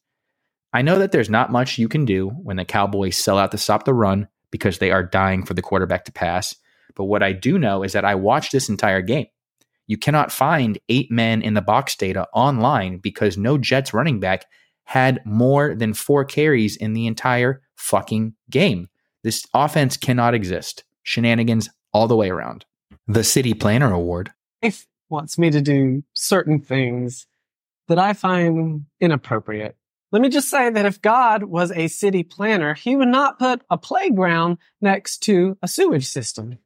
I 0.74 0.82
know 0.82 0.98
that 0.98 1.12
there's 1.12 1.30
not 1.30 1.52
much 1.52 1.78
you 1.78 1.88
can 1.88 2.04
do 2.04 2.30
when 2.30 2.58
the 2.58 2.66
Cowboys 2.66 3.16
sell 3.16 3.38
out 3.38 3.52
to 3.52 3.60
stop 3.60 3.86
the 3.86 3.94
run 3.94 4.28
because 4.50 4.80
they 4.80 4.90
are 4.90 5.04
dying 5.04 5.46
for 5.46 5.54
the 5.54 5.62
quarterback 5.62 6.06
to 6.06 6.12
pass. 6.12 6.56
But 6.96 7.04
what 7.04 7.22
I 7.22 7.34
do 7.34 7.60
know 7.60 7.84
is 7.84 7.94
that 7.94 8.06
I 8.06 8.16
watched 8.16 8.52
this 8.52 8.70
entire 8.70 9.04
game. 9.04 9.28
You 9.86 10.00
cannot 10.00 10.32
find 10.32 10.80
eight 10.90 11.12
men 11.12 11.44
in 11.44 11.54
the 11.54 11.62
box 11.62 11.96
data 11.96 12.26
online 12.34 12.98
because 12.98 13.38
no 13.38 13.60
Jets 13.60 13.94
running 13.94 14.20
back 14.20 14.46
had 14.86 15.22
more 15.28 15.76
than 15.76 15.94
four 15.94 16.26
carries 16.26 16.76
in 16.76 16.94
the 16.94 17.06
entire 17.06 17.62
fucking 17.76 18.34
game. 18.50 18.90
This 19.24 19.46
offense 19.54 19.96
cannot 19.96 20.34
exist. 20.34 20.86
Shenanigans 21.04 21.70
all 21.94 22.08
the 22.08 22.16
way 22.16 22.32
around. 22.32 22.66
The 23.08 23.24
City 23.24 23.54
Planner 23.54 23.94
Award. 23.94 24.32
If 24.64 24.88
wants 25.12 25.38
me 25.38 25.52
to 25.52 25.62
do 25.62 26.04
certain 26.14 26.60
things 26.60 27.28
that 27.88 28.00
I 28.00 28.14
find 28.14 28.86
inappropriate. 29.00 29.76
Let 30.12 30.22
me 30.22 30.30
just 30.30 30.50
say 30.50 30.70
that 30.70 30.86
if 30.86 31.02
God 31.02 31.44
was 31.44 31.72
a 31.72 31.88
city 31.88 32.24
planner, 32.24 32.74
he 32.74 32.96
would 32.96 33.08
not 33.08 33.40
put 33.40 33.62
a 33.70 33.78
playground 33.78 34.58
next 34.82 35.20
to 35.24 35.58
a 35.62 35.68
sewage 35.68 36.08
system. 36.08 36.58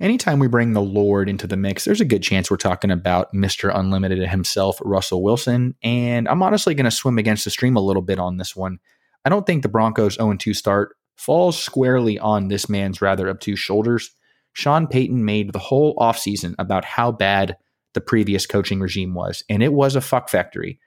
Anytime 0.00 0.40
we 0.40 0.48
bring 0.48 0.72
the 0.72 0.82
Lord 0.82 1.28
into 1.28 1.46
the 1.46 1.56
mix, 1.56 1.84
there's 1.84 2.00
a 2.00 2.04
good 2.04 2.24
chance 2.24 2.50
we're 2.50 2.56
talking 2.56 2.90
about 2.90 3.32
Mr. 3.32 3.70
Unlimited 3.72 4.28
himself, 4.28 4.78
Russell 4.82 5.22
Wilson. 5.22 5.76
And 5.82 6.28
I'm 6.28 6.42
honestly 6.42 6.74
going 6.74 6.86
to 6.86 6.90
swim 6.90 7.18
against 7.18 7.44
the 7.44 7.50
stream 7.50 7.76
a 7.76 7.80
little 7.80 8.02
bit 8.02 8.18
on 8.18 8.36
this 8.36 8.56
one. 8.56 8.80
I 9.24 9.28
don't 9.28 9.46
think 9.46 9.62
the 9.62 9.68
Broncos 9.68 10.14
0 10.14 10.36
2 10.36 10.54
start 10.54 10.96
falls 11.16 11.56
squarely 11.56 12.18
on 12.18 12.48
this 12.48 12.68
man's 12.68 13.00
rather 13.00 13.28
obtuse 13.28 13.60
shoulders. 13.60 14.10
Sean 14.52 14.86
Payton 14.86 15.24
made 15.24 15.52
the 15.52 15.58
whole 15.58 15.96
offseason 15.96 16.54
about 16.58 16.84
how 16.84 17.12
bad 17.12 17.56
the 17.94 18.00
previous 18.00 18.46
coaching 18.46 18.80
regime 18.80 19.14
was, 19.14 19.44
and 19.48 19.62
it 19.62 19.72
was 19.72 19.96
a 19.96 20.00
fuck 20.00 20.28
factory. 20.28 20.78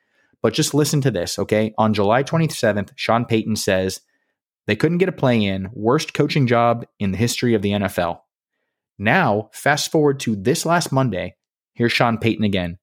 But 0.42 0.54
just 0.54 0.74
listen 0.74 1.02
to 1.02 1.12
this, 1.12 1.40
okay? 1.40 1.74
On 1.78 1.94
July 1.94 2.24
27th, 2.24 2.92
Sean 2.96 3.26
Payton 3.26 3.56
says 3.56 4.02
they 4.68 4.76
couldn't 4.76 5.00
get 5.00 5.10
a 5.10 5.14
play 5.14 5.44
in, 5.44 5.70
worst 5.74 6.14
coaching 6.14 6.48
job 6.48 6.86
in 7.00 7.12
the 7.12 7.18
history 7.18 7.54
of 7.54 7.62
the 7.62 7.72
NFL. 7.72 8.20
Now, 8.98 9.50
fast 9.54 9.92
forward 9.92 10.20
to 10.22 10.36
this 10.36 10.66
last 10.66 10.92
Monday, 10.92 11.36
here's 11.74 11.92
Sean 11.92 12.18
Payton 12.18 12.46
again. 12.46 12.78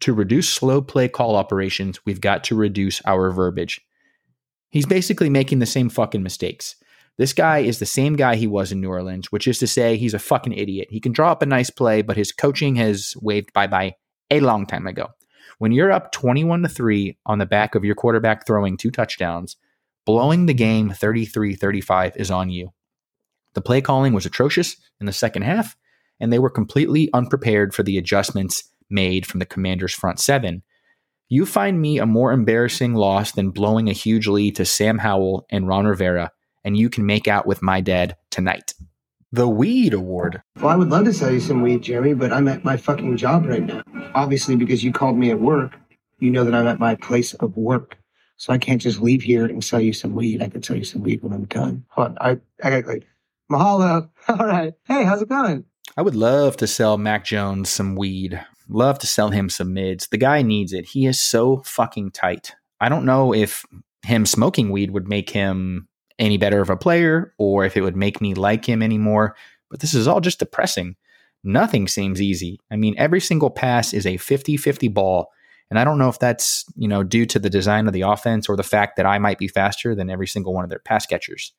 To 0.00 0.14
reduce 0.14 0.48
slow 0.48 0.80
play 0.80 1.08
call 1.08 1.36
operations, 1.36 2.04
we've 2.06 2.20
got 2.20 2.44
to 2.44 2.56
reduce 2.56 3.02
our 3.04 3.30
verbiage. 3.30 3.80
He's 4.70 4.86
basically 4.86 5.28
making 5.28 5.58
the 5.58 5.66
same 5.66 5.90
fucking 5.90 6.22
mistakes. 6.22 6.76
This 7.20 7.34
guy 7.34 7.58
is 7.58 7.78
the 7.78 7.84
same 7.84 8.16
guy 8.16 8.36
he 8.36 8.46
was 8.46 8.72
in 8.72 8.80
New 8.80 8.88
Orleans, 8.88 9.30
which 9.30 9.46
is 9.46 9.58
to 9.58 9.66
say, 9.66 9.98
he's 9.98 10.14
a 10.14 10.18
fucking 10.18 10.54
idiot. 10.54 10.88
He 10.90 11.00
can 11.00 11.12
draw 11.12 11.30
up 11.30 11.42
a 11.42 11.46
nice 11.46 11.68
play, 11.68 12.00
but 12.00 12.16
his 12.16 12.32
coaching 12.32 12.76
has 12.76 13.12
waved 13.20 13.52
bye 13.52 13.66
bye 13.66 13.96
a 14.30 14.40
long 14.40 14.64
time 14.64 14.86
ago. 14.86 15.08
When 15.58 15.70
you're 15.70 15.92
up 15.92 16.12
21 16.12 16.62
to 16.62 16.68
3 16.70 17.18
on 17.26 17.38
the 17.38 17.44
back 17.44 17.74
of 17.74 17.84
your 17.84 17.94
quarterback 17.94 18.46
throwing 18.46 18.78
two 18.78 18.90
touchdowns, 18.90 19.56
blowing 20.06 20.46
the 20.46 20.54
game 20.54 20.88
33 20.88 21.56
35 21.56 22.16
is 22.16 22.30
on 22.30 22.48
you. 22.48 22.72
The 23.52 23.60
play 23.60 23.82
calling 23.82 24.14
was 24.14 24.24
atrocious 24.24 24.74
in 24.98 25.04
the 25.04 25.12
second 25.12 25.42
half, 25.42 25.76
and 26.20 26.32
they 26.32 26.38
were 26.38 26.48
completely 26.48 27.10
unprepared 27.12 27.74
for 27.74 27.82
the 27.82 27.98
adjustments 27.98 28.64
made 28.88 29.26
from 29.26 29.40
the 29.40 29.44
commander's 29.44 29.92
front 29.92 30.20
seven. 30.20 30.62
You 31.28 31.44
find 31.44 31.82
me 31.82 31.98
a 31.98 32.06
more 32.06 32.32
embarrassing 32.32 32.94
loss 32.94 33.32
than 33.32 33.50
blowing 33.50 33.90
a 33.90 33.92
huge 33.92 34.26
lead 34.26 34.56
to 34.56 34.64
Sam 34.64 34.96
Howell 34.96 35.44
and 35.50 35.68
Ron 35.68 35.86
Rivera, 35.86 36.32
and 36.64 36.76
you 36.76 36.90
can 36.90 37.06
make 37.06 37.28
out 37.28 37.46
with 37.46 37.62
my 37.62 37.80
dad 37.80 38.16
tonight. 38.30 38.74
The 39.32 39.48
Weed 39.48 39.94
Award. 39.94 40.42
Well, 40.56 40.68
I 40.68 40.76
would 40.76 40.88
love 40.88 41.04
to 41.04 41.12
sell 41.12 41.30
you 41.30 41.40
some 41.40 41.62
weed, 41.62 41.82
Jeremy, 41.82 42.14
but 42.14 42.32
I'm 42.32 42.48
at 42.48 42.64
my 42.64 42.76
fucking 42.76 43.16
job 43.16 43.46
right 43.46 43.62
now. 43.62 43.82
Obviously, 44.14 44.56
because 44.56 44.82
you 44.82 44.92
called 44.92 45.16
me 45.16 45.30
at 45.30 45.40
work, 45.40 45.78
you 46.18 46.30
know 46.30 46.44
that 46.44 46.54
I'm 46.54 46.66
at 46.66 46.80
my 46.80 46.96
place 46.96 47.34
of 47.34 47.56
work. 47.56 47.96
So 48.36 48.52
I 48.52 48.58
can't 48.58 48.80
just 48.80 49.00
leave 49.00 49.22
here 49.22 49.44
and 49.44 49.62
sell 49.62 49.80
you 49.80 49.92
some 49.92 50.14
weed. 50.14 50.42
I 50.42 50.48
can 50.48 50.62
sell 50.62 50.76
you 50.76 50.84
some 50.84 51.02
weed 51.02 51.22
when 51.22 51.32
I'm 51.32 51.44
done. 51.44 51.84
Hold 51.90 52.08
on. 52.08 52.18
I, 52.20 52.66
I 52.66 52.80
got 52.80 52.88
like, 52.88 53.06
mahalo. 53.52 54.08
All 54.28 54.46
right. 54.46 54.72
Hey, 54.84 55.04
how's 55.04 55.22
it 55.22 55.28
going? 55.28 55.64
I 55.96 56.02
would 56.02 56.16
love 56.16 56.56
to 56.56 56.66
sell 56.66 56.96
Mac 56.98 57.24
Jones 57.24 57.68
some 57.68 57.96
weed. 57.96 58.44
Love 58.68 58.98
to 59.00 59.06
sell 59.06 59.30
him 59.30 59.48
some 59.50 59.74
mids. 59.74 60.08
The 60.08 60.16
guy 60.16 60.42
needs 60.42 60.72
it. 60.72 60.86
He 60.86 61.06
is 61.06 61.20
so 61.20 61.62
fucking 61.64 62.12
tight. 62.12 62.54
I 62.80 62.88
don't 62.88 63.04
know 63.04 63.34
if 63.34 63.64
him 64.02 64.24
smoking 64.24 64.70
weed 64.70 64.90
would 64.90 65.08
make 65.08 65.30
him 65.30 65.88
any 66.20 66.36
better 66.36 66.60
of 66.60 66.70
a 66.70 66.76
player 66.76 67.34
or 67.38 67.64
if 67.64 67.76
it 67.76 67.80
would 67.80 67.96
make 67.96 68.20
me 68.20 68.34
like 68.34 68.64
him 68.64 68.82
anymore, 68.82 69.34
but 69.70 69.80
this 69.80 69.94
is 69.94 70.06
all 70.06 70.20
just 70.20 70.38
depressing. 70.38 70.94
Nothing 71.42 71.88
seems 71.88 72.20
easy. 72.20 72.60
I 72.70 72.76
mean, 72.76 72.94
every 72.98 73.20
single 73.20 73.50
pass 73.50 73.92
is 73.92 74.06
a 74.06 74.18
50-50 74.18 74.92
ball, 74.92 75.32
and 75.70 75.78
I 75.78 75.84
don't 75.84 75.98
know 75.98 76.08
if 76.08 76.18
that's, 76.18 76.64
you 76.76 76.86
know, 76.86 77.02
due 77.02 77.24
to 77.26 77.38
the 77.38 77.48
design 77.48 77.86
of 77.86 77.92
the 77.92 78.02
offense 78.02 78.48
or 78.48 78.56
the 78.56 78.62
fact 78.62 78.96
that 78.96 79.06
I 79.06 79.18
might 79.18 79.38
be 79.38 79.48
faster 79.48 79.94
than 79.94 80.10
every 80.10 80.26
single 80.26 80.52
one 80.52 80.64
of 80.64 80.70
their 80.70 80.80
pass 80.80 81.06
catchers. 81.06 81.52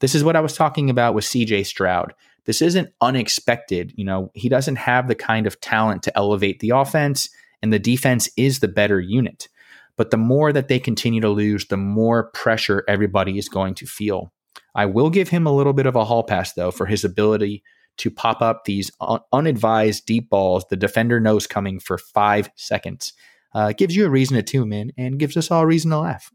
This 0.00 0.14
is 0.14 0.24
what 0.24 0.34
I 0.34 0.40
was 0.40 0.56
talking 0.56 0.90
about 0.90 1.14
with 1.14 1.24
CJ 1.24 1.64
Stroud. 1.66 2.12
This 2.44 2.60
isn't 2.60 2.92
unexpected. 3.00 3.92
You 3.94 4.04
know, 4.04 4.32
he 4.34 4.48
doesn't 4.48 4.76
have 4.76 5.06
the 5.06 5.14
kind 5.14 5.46
of 5.46 5.60
talent 5.60 6.02
to 6.02 6.18
elevate 6.18 6.58
the 6.58 6.70
offense, 6.70 7.28
and 7.62 7.72
the 7.72 7.78
defense 7.78 8.28
is 8.36 8.58
the 8.58 8.66
better 8.66 8.98
unit. 8.98 9.48
But 9.96 10.10
the 10.10 10.16
more 10.16 10.52
that 10.52 10.68
they 10.68 10.78
continue 10.78 11.20
to 11.20 11.28
lose, 11.28 11.66
the 11.66 11.76
more 11.76 12.30
pressure 12.32 12.84
everybody 12.88 13.38
is 13.38 13.48
going 13.48 13.74
to 13.74 13.86
feel. 13.86 14.32
I 14.74 14.86
will 14.86 15.10
give 15.10 15.28
him 15.28 15.46
a 15.46 15.54
little 15.54 15.72
bit 15.74 15.86
of 15.86 15.96
a 15.96 16.04
hall 16.04 16.22
pass, 16.22 16.54
though, 16.54 16.70
for 16.70 16.86
his 16.86 17.04
ability 17.04 17.62
to 17.98 18.10
pop 18.10 18.40
up 18.40 18.64
these 18.64 18.90
un- 19.00 19.20
unadvised 19.32 20.06
deep 20.06 20.30
balls 20.30 20.64
the 20.70 20.76
defender 20.76 21.20
knows 21.20 21.46
coming 21.46 21.78
for 21.78 21.98
five 21.98 22.50
seconds. 22.56 23.12
Uh, 23.54 23.72
gives 23.72 23.94
you 23.94 24.06
a 24.06 24.10
reason 24.10 24.36
to 24.36 24.42
tune 24.42 24.72
in 24.72 24.92
and 24.96 25.18
gives 25.18 25.36
us 25.36 25.50
all 25.50 25.62
a 25.62 25.66
reason 25.66 25.90
to 25.90 25.98
laugh. 25.98 26.30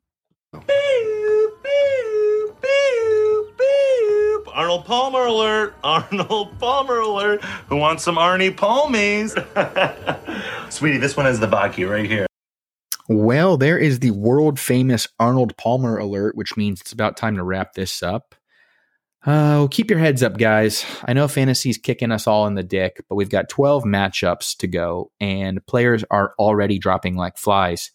Arnold 4.54 4.86
Palmer 4.86 5.26
alert! 5.26 5.76
Arnold 5.84 6.60
Palmer 6.60 7.00
alert! 7.00 7.44
Who 7.70 7.78
wants 7.78 8.04
some 8.04 8.16
Arnie 8.16 8.56
Palmies? 8.56 9.34
Sweetie, 10.72 10.98
this 10.98 11.16
one 11.18 11.28
is 11.28 11.40
the 11.40 11.48
Baki 11.48 11.90
right 11.90 12.06
here. 12.06 12.27
Well, 13.08 13.58
there 13.58 13.78
is 13.78 14.00
the 14.00 14.12
world 14.12 14.60
famous 14.60 15.08
Arnold 15.20 15.56
Palmer 15.58 15.98
alert, 15.98 16.36
which 16.36 16.58
means 16.58 16.82
it's 16.82 16.92
about 16.92 17.16
time 17.16 17.38
to 17.38 17.44
wrap 17.44 17.74
this 17.74 18.04
up. 18.04 18.36
Oh, 19.26 19.68
keep 19.72 19.90
your 19.90 20.00
heads 20.00 20.24
up, 20.24 20.38
guys. 20.38 20.86
I 21.06 21.14
know 21.14 21.28
fantasy's 21.28 21.78
kicking 21.78 22.12
us 22.12 22.28
all 22.28 22.48
in 22.48 22.56
the 22.56 22.64
dick, 22.64 23.04
but 23.10 23.16
we've 23.16 23.30
got 23.30 23.50
12 23.50 23.84
matchups 23.84 24.58
to 24.58 24.68
go, 24.68 25.12
and 25.20 25.66
players 25.66 26.04
are 26.12 26.34
already 26.38 26.80
dropping 26.80 27.16
like 27.16 27.38
flies. 27.38 27.92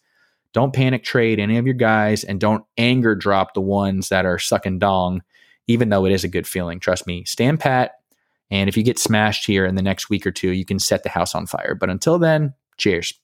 Don't 0.53 0.75
panic 0.75 1.05
trade 1.05 1.38
any 1.38 1.57
of 1.57 1.66
your 1.66 1.75
guys, 1.75 2.25
and 2.25 2.40
don't 2.40 2.64
anger 2.77 3.14
drop 3.14 3.55
the 3.55 3.61
ones 3.61 4.09
that 4.09 4.27
are 4.27 4.38
sucking 4.38 4.79
dong, 4.79 5.22
even 5.66 5.88
though 5.88 6.05
it 6.05 6.12
is 6.12 6.25
a 6.25 6.29
good 6.29 6.46
feeling. 6.46 6.81
Trust 6.81 7.07
me. 7.07 7.25
Stand 7.25 7.61
pat, 7.61 7.92
and 8.51 8.68
if 8.68 8.77
you 8.77 8.83
get 8.83 8.98
smashed 8.98 9.46
here 9.46 9.64
in 9.64 9.75
the 9.75 9.83
next 9.83 10.11
week 10.11 10.27
or 10.27 10.33
two, 10.33 10.51
you 10.51 10.64
can 10.64 10.79
set 10.79 11.03
the 11.03 11.09
house 11.09 11.35
on 11.35 11.46
fire. 11.46 11.75
But 11.75 11.88
until 11.88 12.18
then, 12.18 12.53
cheers. 12.77 13.14